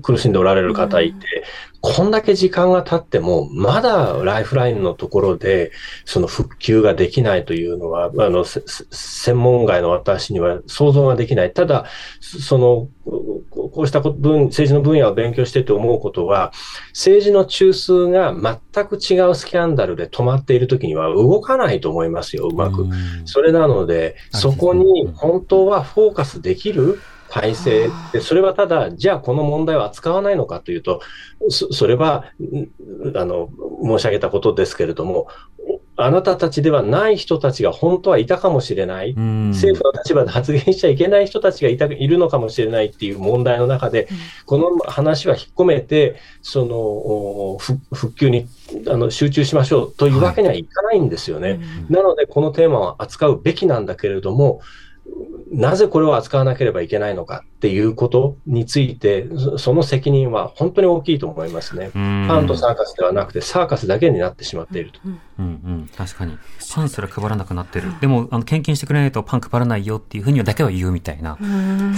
[0.00, 1.44] 苦しんでおられる方いて、
[1.80, 5.70] こんだけ時間が経っても、まだライフラインのところで、
[6.04, 11.52] その復旧ができないというのは、あの、専門外の私には想像ができない。
[11.52, 11.84] ただ、
[12.20, 12.88] その、
[13.50, 16.52] ここうした分政治の分野を勉強してて思うことは、
[16.88, 22.82] 政治の中枢が全く違うスキャンダルで止まっているときには動かないと思いますよ、うまく。
[22.82, 22.92] うん
[23.26, 27.00] それなので、あそこに本当はフォーカスできる
[27.30, 31.00] 体制で、それはただ、じゃあこの問題を扱わないのかというと、
[31.48, 33.50] そそれは、んあの、
[33.82, 35.28] 申し上げたことですけれども、
[35.98, 39.14] あなたたちではない人たちが本当はいたかもしれない。
[39.16, 39.50] うん。
[39.50, 44.06] 政府の立場で発言しちゃいけない人たちがいたいるのかもしれないっていう問題の中で、
[44.44, 47.56] この話は引っ込めて、その
[47.94, 48.46] 復旧に
[48.88, 51.60] あの集中しましょうというわけにはいかないんですよね。
[51.88, 54.60] なので、このテーマは扱うべきなんだけれども、
[55.52, 59.28] なぜこれを扱わなければいけないのかっていうことについて、
[59.58, 61.90] その責任は本当に大きいと思いますね。
[61.92, 65.00] パンとサーカスではなくて、サーカスだけになってしまっていると。
[65.04, 66.36] うんうん、確かに。
[66.74, 67.88] パンすら配らなくなってる。
[68.00, 71.38] でも、あの、献金してくれないとパン配らないよっていうふうにだけは言うみたいな、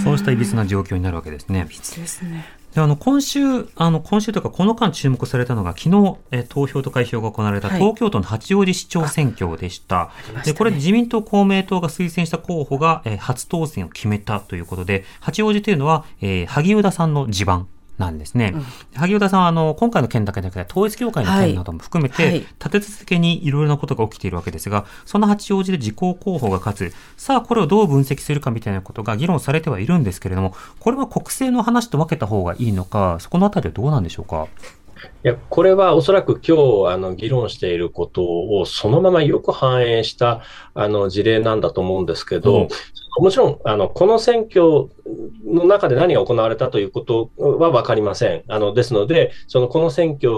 [0.04, 1.64] そうしたいびつな状況になるわけですね。
[1.66, 2.57] いびつですね。
[2.78, 9.96] であの今週、あの今週というか、この間注目されたのが、昨日え投票と開票が行われた東京都の八王子市長選挙でした。
[9.96, 10.12] は
[10.42, 17.66] い、でこれで自民党、公明党が推薦した候補が、え初当選を決めたということで、八王子というのは、えー、萩生田さんの地盤
[17.98, 18.52] なんですね。
[18.54, 18.62] うん、
[18.94, 34.46] 萩生田さんはあの今回の件だけでなくて統一教会の件なども含めて、はい、立て続けにいろいろなことが起きているわけですが、その八王子で自公候補が勝つ、さあこれをどう分析するかみたいなことが議論されてはいるんですけれども、これは国政の話と分けた方がいいのか、そこのあたりはどうなんでしょうか？
[35.24, 36.56] いや、これはおそらく今
[36.88, 40.42] 日、あの、議論していることをそのままよく反映した、
[40.74, 42.68] あの、事例なんだと思うんですけど、うん
[43.18, 44.88] もちろん、あの、この選挙
[45.44, 48.44] の中で何が行われたということは分かりません。
[48.48, 50.30] あの、ですので、その、この選挙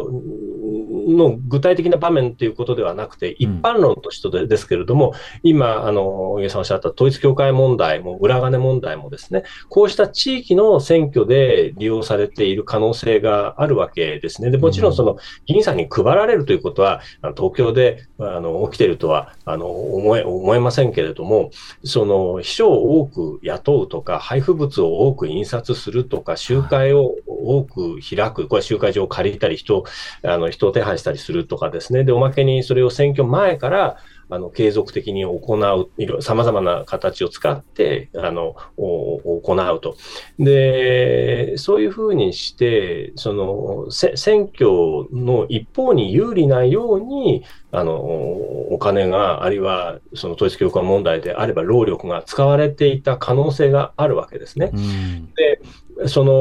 [1.08, 14.50] の具体的な場面ということではなくて、一般論としてですけれども、うん、今、あの、上さんおっしゃった統一教会問題も、裏金問題もですね、こうした地域の選挙で利用されている可能性があるわけですね。
[14.50, 15.16] で、もちろんその、
[15.46, 17.00] 議員さんに配られるということは、
[17.36, 21.50] 東京で、あの、起きているとは、あの、思え、思えませんけれども、
[21.84, 29.84] その、秘書を多く雇うとか、配布物を多く印刷するとか、集会を多く開く、これ集会場を借りたり、人、
[30.22, 32.04] あの、人を手配したりするとかですね。
[32.04, 33.96] で、おまけにそれを選挙前から、
[34.30, 39.96] あの、継続的に行う、いろ、様々な形を使って、あの、行うと。
[40.38, 44.70] で、そういうふうにして、その、選挙
[45.12, 54.70] の一方に有利なように、あの、お金が、あるいは、その統一教会問題であれば、労力が使われていた可能性があるわけですね。
[55.36, 55.60] で、
[56.06, 56.32] その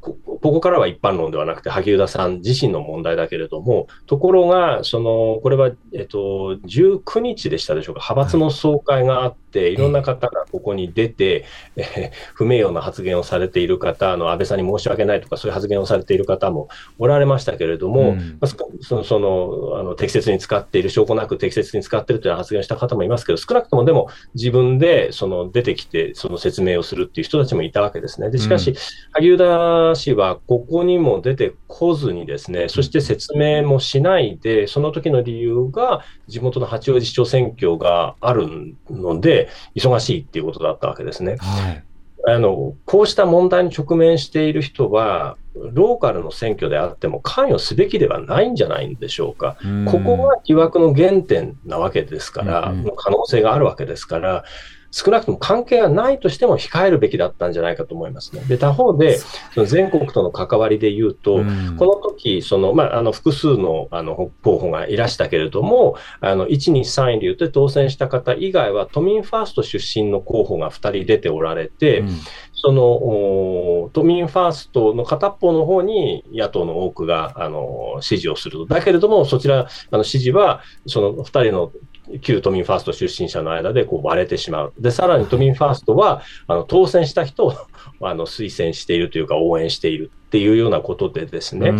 [0.00, 11.44] こ、こからは一般論ではなくて、萩生田さん自身の問題だけれども、ところが、その、これは、えっと、19日でしたでしょうか、派閥の総会があって、いろんな方がここに出て、
[11.76, 18.38] えー、不名誉な発言をされている方、あの、安倍さんに申し訳ないとか、そういう発言をされている方もおられましたけれども、うん、
[18.82, 28.30] その、その、あの、適切に使っている、証拠なく適切に使っているという発言をした方もいますけど、少なくともでも、自分で、その、出てきて、その説明をするっていう人たちもいたわけですね。
[28.30, 28.74] で、しかし、
[29.12, 39.39] 萩生田氏はここにも出てこずにですね、そして説明もしないで、その時の理由が地元の八王子市長選挙があるので、
[39.74, 41.36] 忙しいっていうことだったわけですね。
[41.38, 41.84] はい
[42.26, 49.56] あの、こうした問題に直面している人は、ローカルの選挙であっても関与すべきではないんじゃないんでしょうか。
[49.64, 54.44] うここが疑惑の原点なわけですから、可能性があるわけですから、
[54.92, 58.42] 少なくとも関係がないとしても控えるべきだったんじゃないかと思いますね。
[58.48, 72.08] で、他方で、その全国との関わりで言うと、うん、この時、その、まあ、あの、複数の、あの、候補がいらしたけれども、あの、1、2、3位で言って当選した方以外は、都民ファースト出身の候補が2人出ておられて、うん、
[72.52, 78.66] その、都民ファーストの片っぽの方に野党の多くが、あの、支持をする。
[78.66, 81.70] だけれども、そちら、あの、支持は、その2人の
[82.18, 84.72] 旧都民ファースト出身者の間でこう割れてしまう。
[84.78, 87.54] で、さらに都民ファーストは、あの、当選した人を
[88.02, 91.72] あの推薦しているというか応援しているっていうようなことでですね、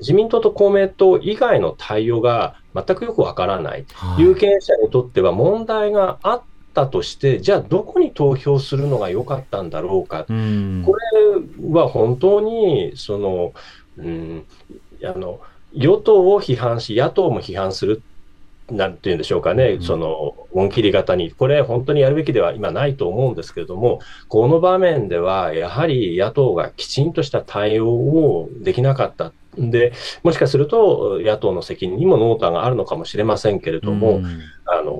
[0.00, 3.84] 自民党と公明党以外の対応が全くよくわからない。
[4.18, 6.42] 有権者にとっては問題があっ
[6.74, 10.24] たとして、じゃあどこに投票するのが良かったんだろうか。
[10.24, 10.34] これ
[11.70, 13.52] は本当に、その、
[13.98, 14.44] うん、
[15.04, 15.40] あの、
[15.74, 18.02] 与党を批判し、野党も批判する
[18.76, 29.32] なんていうんでしょうかね、うん、その恩切り型に、これ、本当にやるべきでは今ないと思うんですけれども、この場面では、やはり野党がきちんとした対応をできなかった。
[29.56, 29.92] で、
[30.22, 34.92] もしかすると野党の責任にも濃淡があるのかもしれませんけれども、うん、あの、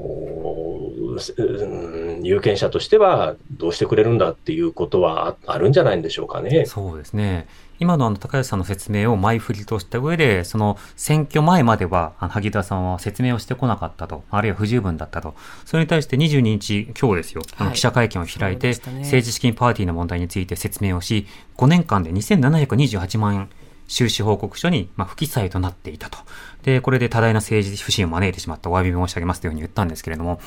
[2.22, 6.66] 有権者としてはどうしてくれるんだっていうことはあるんじゃないんでしょうかね。
[6.66, 7.46] そうですね。
[7.82, 15.34] 今のあの高橋さんの説明を前振りとした上で、その選挙前までは、あの萩田さんは説明をしてこなかったと、あるいは不十分だったと。
[15.64, 23.50] それに対して22日、今日ですよ、あの記者会見を開いて、はいね、政治資金パーティーの問題について説明をし、5年間で2728万円、
[23.88, 26.18] 収支報告書に、まあ、不記載となっていたと。
[26.62, 30.40] で、これで多大な政治不信を招いてしまったお詫び申し上げますというふうに言ったんですけれども、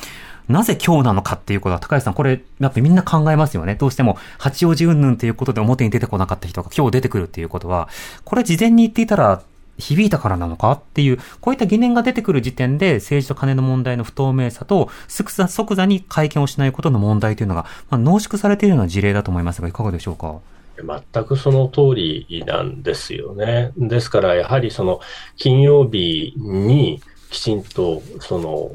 [0.48, 3.76] なぜ今日なのかっていうことは、高橋さん、これ、やっぱりみんな考えますよね。
[3.76, 7.90] どうしても、八王子云々ということで表に出てこなかった人が今日出てくるっていうことは、
[8.24, 9.42] これ事前に言っていたら、
[9.78, 20.36] 響いたからなのかっていう、こういった疑念が出てくる時点で、政治と金の問題の不透明さと、即座即座に会見をしないことの問題というのが、まあ、濃縮されているような事例だと思いますが、いかがでしょうか？
[20.84, 23.72] 全くその通りなんですよね。
[23.78, 25.00] ですから、やはりその
[25.38, 28.72] 金曜日にきちんとその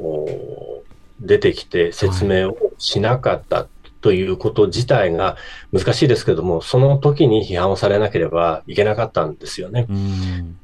[1.21, 3.67] 出てきて説明をしなかった
[4.01, 5.37] ということ自体が
[5.73, 9.87] 難しいですけども、その時に批判をされなければいけなかったんですよね。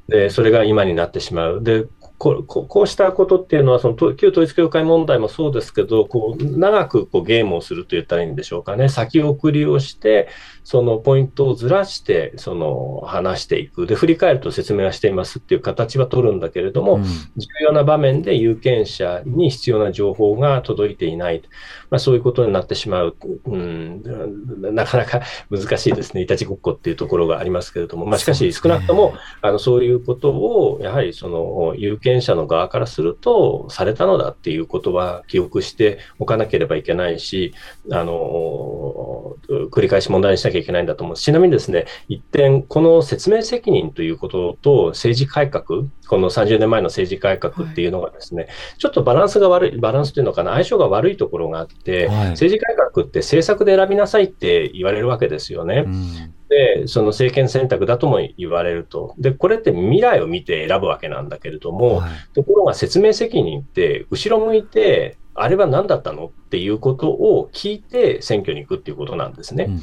[0.08, 1.62] で、それが今になってしまう。
[1.62, 1.84] で、
[2.18, 10.28] ここうしたことっていうのは、その旧統一教会問題もそうですけど、こう長くこうゲームをすると言ったらいいんでしょうかね、先送りをして、
[10.66, 13.86] そのポイントをずらして、その話していく。
[13.86, 21.40] で、振り返ると説明はしていますっていう形は取るんだけれども、うん、重要な場面で有権者に必要な情報が届いていない。
[21.88, 23.16] まあ、そういうことになってしまう。
[23.44, 24.02] うん、
[24.74, 26.22] なかなか 難しいですね。
[26.22, 37.54] いたちごっこっていうところがありますけれども、まあ、しかし少なくとも、あの、そういうことを、やはりその有権者の側からすると、されたのだっていうことは記憶しておかなければいけないし、
[37.92, 39.36] あの、
[39.70, 41.16] 繰り返し問題にしなきゃいけないんだと思う。
[41.16, 45.64] ちなみにですね、一点、この説明責任ということと政治改革、
[46.08, 55.84] この30年前の政治改革っていうのがですね、はい、ちょっとバランスが悪い、バランスというのかな、相性が悪いところがあって、はい、政治改革って政策で選びなさいって言われるわけですよね。
[55.86, 59.14] うんで、その政権選択だとも言われると。
[59.18, 69.55] で、これって未来を見て選ぶわけなんだけれども、はい、ところが説明責任って後ろ向いてあれは何だったのっていうことを聞いて選挙に行くっていうことなんですね。
[69.64, 69.80] うんうん、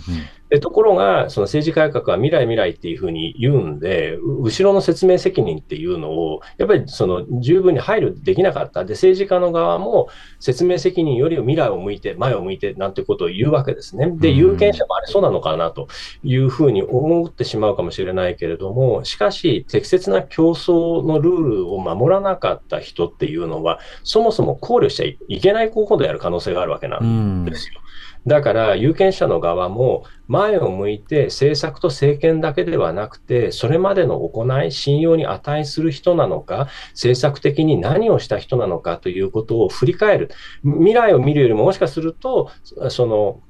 [0.50, 8.86] でところが、その政治改革は未来未来っていうふうに言うんで、後ろの説明責任っていうのを、やっぱりその十分に配慮できなかった。
[8.86, 10.10] で、政治家の側も
[10.40, 14.12] 説明責任より未来を向いて、前を向いてなんてことを言うわけですね。
[14.12, 15.88] で、有権者もあれそうなのかなと
[16.24, 27.80] いうふうに思ってしまうかもしれないけれども、しかし、適切な競争のルールを守らなかった人っていうのは、そもそも考慮しちゃいけない候補である可能性があるわけなんですよ。
[28.26, 40.30] だから、有権者の側も前を向いて政策と政権だけではなくて、それまでの行い、信用に値する人なのか、政策的に何をした人なのかということを振り返る。
[40.64, 42.50] 未来を見るよりももしかすると、
[42.90, 43.42] その、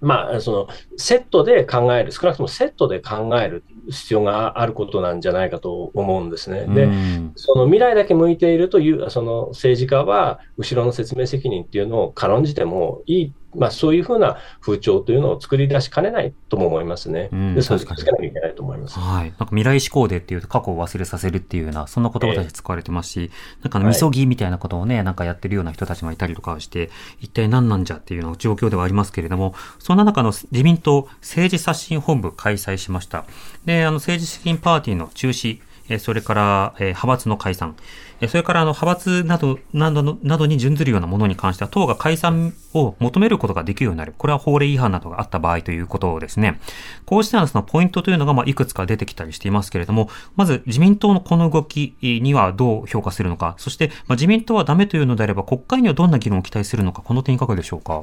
[0.00, 6.66] まあ、そのセットで考える、少なくともセットで考える必要があることなんじゃないかと思うんですね。
[6.66, 6.88] で、
[7.36, 17.30] その未来だけ向いているという、その政治家は、後ろの説明責任っていうのを軽んじてもいいまあ、そういうふうな風潮というのを作り出しかねないとも思いますね。
[17.32, 18.98] うん、ですので、気をつけなきゃいけないと思います。
[18.98, 19.24] はい。
[19.24, 26.90] なんか未来志向でっていうと過去を忘れさせるっていうような、そんな言葉たち使われてますし、えー、なんかみそぎみたいなことをね、はい、なんかやってるような人たちもいたりとかして、
[27.20, 33.24] 一体何なんじゃっていうような状況ではありますけれども、そんな中の自民党政治刷新本部開催しました。
[33.64, 35.60] で、あの、政治資金パーティーの中止、
[35.98, 37.74] それから、え派閥の解散、
[38.20, 44.14] えそれからあの派閥など、などなどに準ずるようなものに関しては、党が解散を求めることができるようになる。
[44.16, 46.60] これは法令違反などがあった場合ということですね。
[47.06, 58.02] こうしたそのポイントというのが、ま、いくつか出てきたりしていますけれども、まず自民党のこの動きにはどう評価するのか、そして、ま、自民党はダメというのであれば、国会にはどんな議論を期待するのか、この点いかがでしょうか？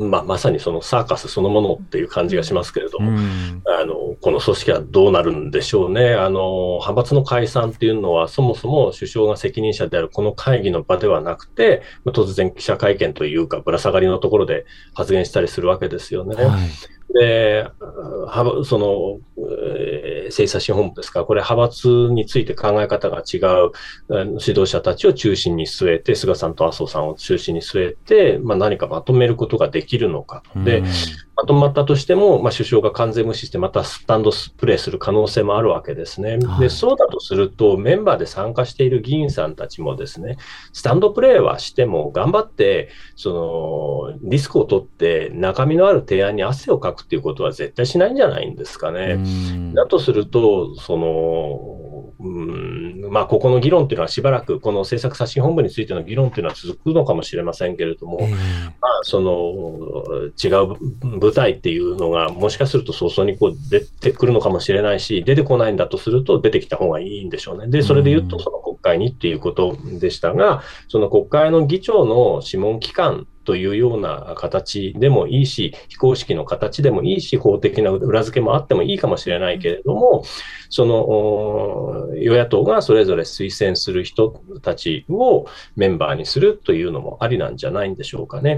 [0.00, 6.14] まあ、まさにそのサーカスそのものっていう感じがしますけれども、うん、あのこの組織はどうなるんでしょうね。
[6.14, 16.44] あの、派閥の解散っていうのは、そもそも首相が責任者であるこの会議の場ではなくて、突然記者会見というか、ぶら下がりのところで発言したりするわけですよね。
[16.44, 17.66] はいで、
[18.64, 23.72] その、えー、政策資本部ですか、これ派閥について考え方が違う
[24.08, 30.62] 指導者たちを中心に据えて、菅さんと麻生さんを中心に据えて、まあ、何かまとめることができるのかと。
[30.62, 30.82] で、
[31.40, 36.38] まとまったとしても、まあ、首相が完全無視して、またスタンドプレーする可能性もあるわけですね。
[36.58, 40.36] で、そうだとすると、メンバーで参加している議員さんたちもですね、
[40.74, 49.18] スタンドプレーはしても、頑張って、その、リスクを取って、中身のある提案に汗をかくっていうことは絶対しないんじゃないんですかね。
[49.74, 67.66] だとすると、その、うんまあ、ここの議論というのはしばらく、この政策刷新本部についての議論というのは続くのかもしれませんけれども、まあ、その違う舞台っていうのが、もしかすると早々にこう出てくるのかもしれないし、出てこないんだとすると、出てきた方がいいんでしょうね。
[67.68, 80.24] で、それで言うと、その国会にっていうことでしたが、その国会の議長の諮問機関というような形でもいいし、非公式の形でもいいし、法的な裏付けもあってもいいかもしれないけれども、
[80.68, 85.46] その与野党がそれぞれ推薦する人たちを
[85.76, 88.56] メンバーにするというのもありなんじゃないんでしょうかね。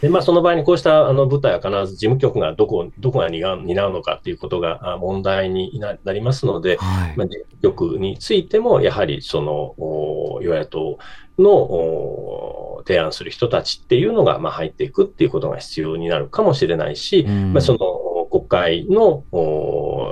[0.00, 9.74] でまあ、その場合にこうしたあの部隊は必ず事務局がどこどこが担うのかということが問題になりますので、はい、まあ、事務局についてもやはりその
[10.40, 10.98] 与野党
[11.38, 17.99] の提案する人たちっていうのが、まあ、入っていくっていうことが必要になるかもしれないし、まあ、その国
[18.50, 19.24] 会の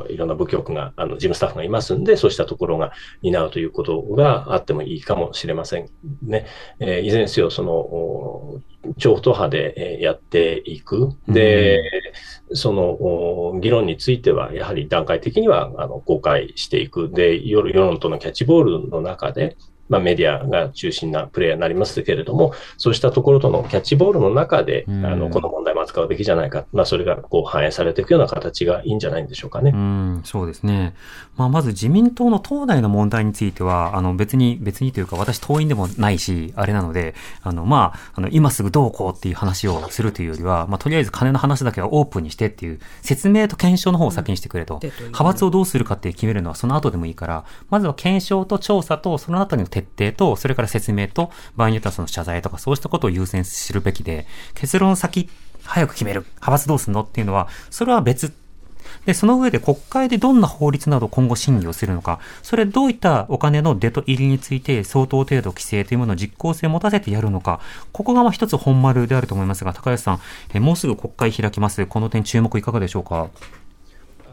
[0.08, 5.90] いろんな部局が、あの事務スタッフがいますんで、そうしたところが担うということがあってもいいかもしれません
[6.22, 6.46] ね。
[6.78, 8.62] えー、いずれにせよ、その、
[8.96, 11.10] 超党派でやっていく。
[11.28, 11.82] で、
[12.48, 17.10] うん、その議論については、やはり段階的にはあの公開していく。
[17.10, 19.56] で、世論とのキャッチボールの中で、
[19.88, 29.72] まあ、メディアが中心なプレイヤーになりますけれども、そうしたところとのキャッチボールの中で、あのこの問題も扱うべきじゃないか、まあ、それがこう反映されていくような形がいいんじゃないんでしょうかね。
[29.74, 30.94] うんそうですね。
[31.36, 44.80] まあ、まず自民党の党内の問題については、あの別に、別にというか、私党員でもないし、あれなので、あの、まあ、あの今すぐどうこうっていう話をするというよりは、まあ、とりあえず金の話だけはオープンにしてっていう、説明と検証の方を先にしてくれと。
[44.82, 55.28] 派閥をどうするかって決めるのはその後でもいいから、まずは検証と調査と、その後に徹底と、それから説明と、場合によってはその謝罪とか、そうしたことを優先するべきで、結論先、
[55.64, 56.20] 早く決める。
[56.22, 58.32] 派閥どうすんのっていうのは、それは別
[59.06, 67.60] で、その上で国会でどんな法律など今後審議をするのか、それどういったお金の出と入りについて相当程度規制というものを実効性を持たせてやるのか、
[67.92, 70.20] ここがまあ一つ本丸であると思いますが、高橋さん、
[70.54, 71.84] えもうすぐ国会開きます。
[71.86, 73.28] この点注目いかがでしょうか？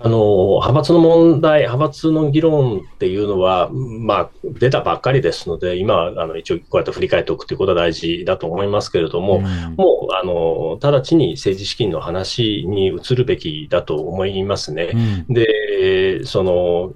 [0.01, 14.91] あの派閥の問題、派閥の議論っていうのは、まあ、出たばっかりですので、今あの一応こうやって振り返っておくということは大事だと思いますけれども、うん、もうあの直ちに政治資金の話に移るべきだと思いますね。
[15.27, 16.93] うん、で、その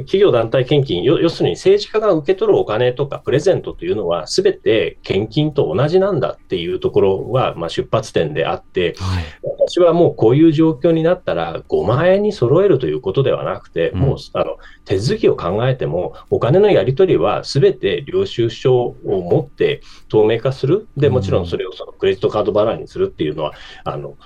[0.00, 9.24] 企業団体献金、要するに政治家が受け取るお金とかプレゼントというのは、すべて献金と同じなんだっていうところは、まあ、出発点であって、はい、
[9.68, 20.88] 私はもうこういう状況になったら、5万円に揃えるということではなくて、うん、もうあの手続きを考えても、お金のやり取りはすべて領収書を持って透明化する。
[20.96, 23.52] で、もちろんそれをそのクレジットカード払いにするっていうのは、
[23.84, 24.16] あの、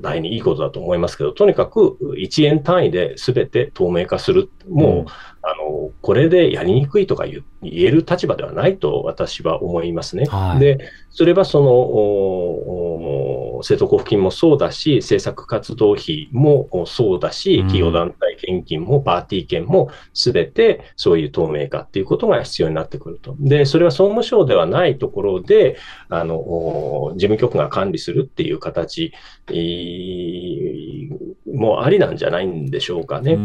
[0.00, 4.50] 大にいいことだと思いますけど、とにかく1円単位ですべて透明化する。
[4.68, 5.06] もう、うん
[5.42, 10.26] あの、これでやりにくいとか言える立場ではないと私は思いますね。
[10.26, 23.36] はい、で、それはその、政党交付金もそうだし、政策活動費もそうだし、企業団体献金もパーティー券もすべてそういう透明化っていうことが必要になってくると。
[23.38, 25.76] で、それは総務省ではないところで、
[26.08, 29.12] あの、事務局が管理するっていう形、
[31.52, 33.34] もありなんじゃないんでしょうかね。
[33.34, 33.36] う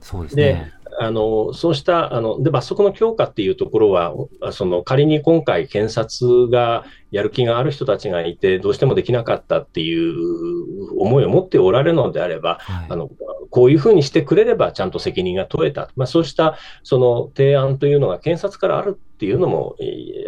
[0.00, 0.72] そうですね。
[0.98, 4.14] あのそうしたあので罰則の強化っていうところは、
[4.52, 13.10] その仮に今回、検察がやる気がある人たちがいて、どうしてもできなかったっていう思いを持っておられるのであれば、はい、あの
[13.50, 19.76] こういうふうにしてくれればちゃんと責任が問えた、まあ、そうしたその提案というのが検察からあるっていうのも、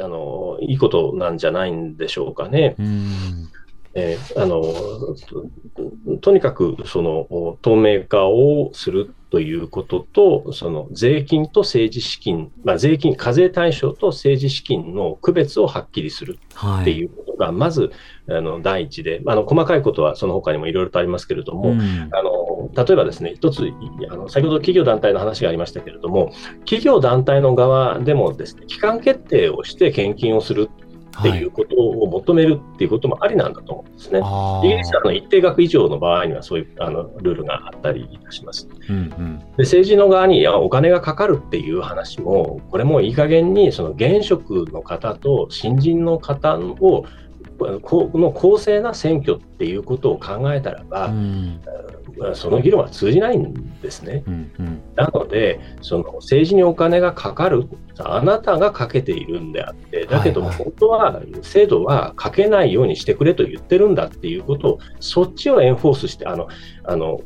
[0.03, 2.75] あのいいことなんじゃないんでしょうかね。
[2.79, 3.51] うん。
[3.97, 16.39] えー、あのとにかくその透明化をするということと、その税金と政治資金、まあ、税金、課税対象と政治資金の区別をはっきりする
[16.80, 17.91] っていうことが、まず、
[18.28, 21.80] あの第一で、あの細かいことはその他にもいろいろとありますけれども、うん、
[22.12, 23.72] あの例えばですね、一つ
[24.09, 30.70] あの、先ほど企業団体の話がありましたけれども、企業団体の側でもですね、期間決定をして献金をする
[31.19, 34.21] っていうことを求めるっていうこともありなんだと思うんですね。
[34.21, 38.69] はい、イギリスはの一定額以上の場合にはそういうあのルールがあったりいたします。
[38.89, 47.07] うんうん、で政治の側にお金がかかるっていう話も、これもいい加減にその現職の方と新人の方を
[47.59, 51.61] この公正な選挙っていうことを考えたらば、うん、
[52.34, 54.22] その議論は通じないんですね。
[54.26, 66.48] うんうん、なので、その政治にお金がかかる、あなたがかけているんであって、だけども本当は制度はかけないようにしてくれと言ってるんだっていうことを、そっちをエンフォースして、あの、
[66.84, 67.20] あの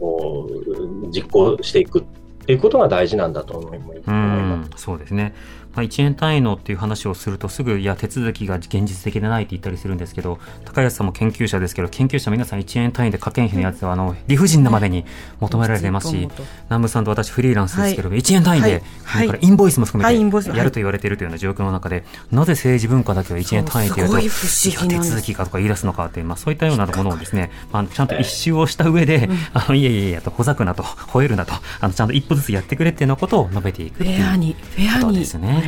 [1.10, 2.00] 実行していく。
[2.00, 2.02] っ
[2.48, 4.00] ていうことが大事なんだと思います。
[4.06, 5.34] うんそうですね
[5.78, 15.04] まあ、1円単位のっていう話をするとすぐいや手続きが現実的でないって言ったりするんですけど高安さんも研究者ですけど研究者皆さん1円単位で家計費のやつはあの理不尽なまでに
[15.38, 16.28] 求められてますし、
[16.64, 20.10] 南部さんと私フリーランスですけど、はい、1円単位で、はい、からインボイスも含め
[20.42, 22.02] てやると言われているというような状況の中で、
[22.32, 35.04] なぜ政治文化だけは1円単位というと手続きかとか言い出すのかっていう、まあ、そういったようなものをですね、まあ、ちゃんと一周をした上で、あのいやいやいやとほざくなと吠えるなとあのちゃんと一歩ずつやってくれっていうようなことを述べていくフェアにフェアに。
[35.04, 35.12] お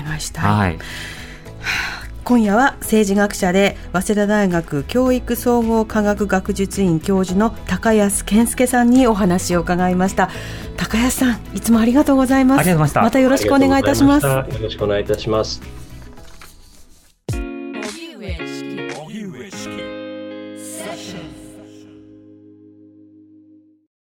[0.03, 0.45] 願いしたい。
[0.45, 0.79] はい。
[2.23, 10.31] 今夜は政治学者で早稲田大学教育総合科学学術院教授の高安健介さんにお話を伺いました。
[10.77, 12.75] 高安さんいつもありがとうございます。
[12.75, 13.19] また。
[13.19, 14.27] よろしくお願いいたします。
[14.27, 15.90] よろしくお願いいたします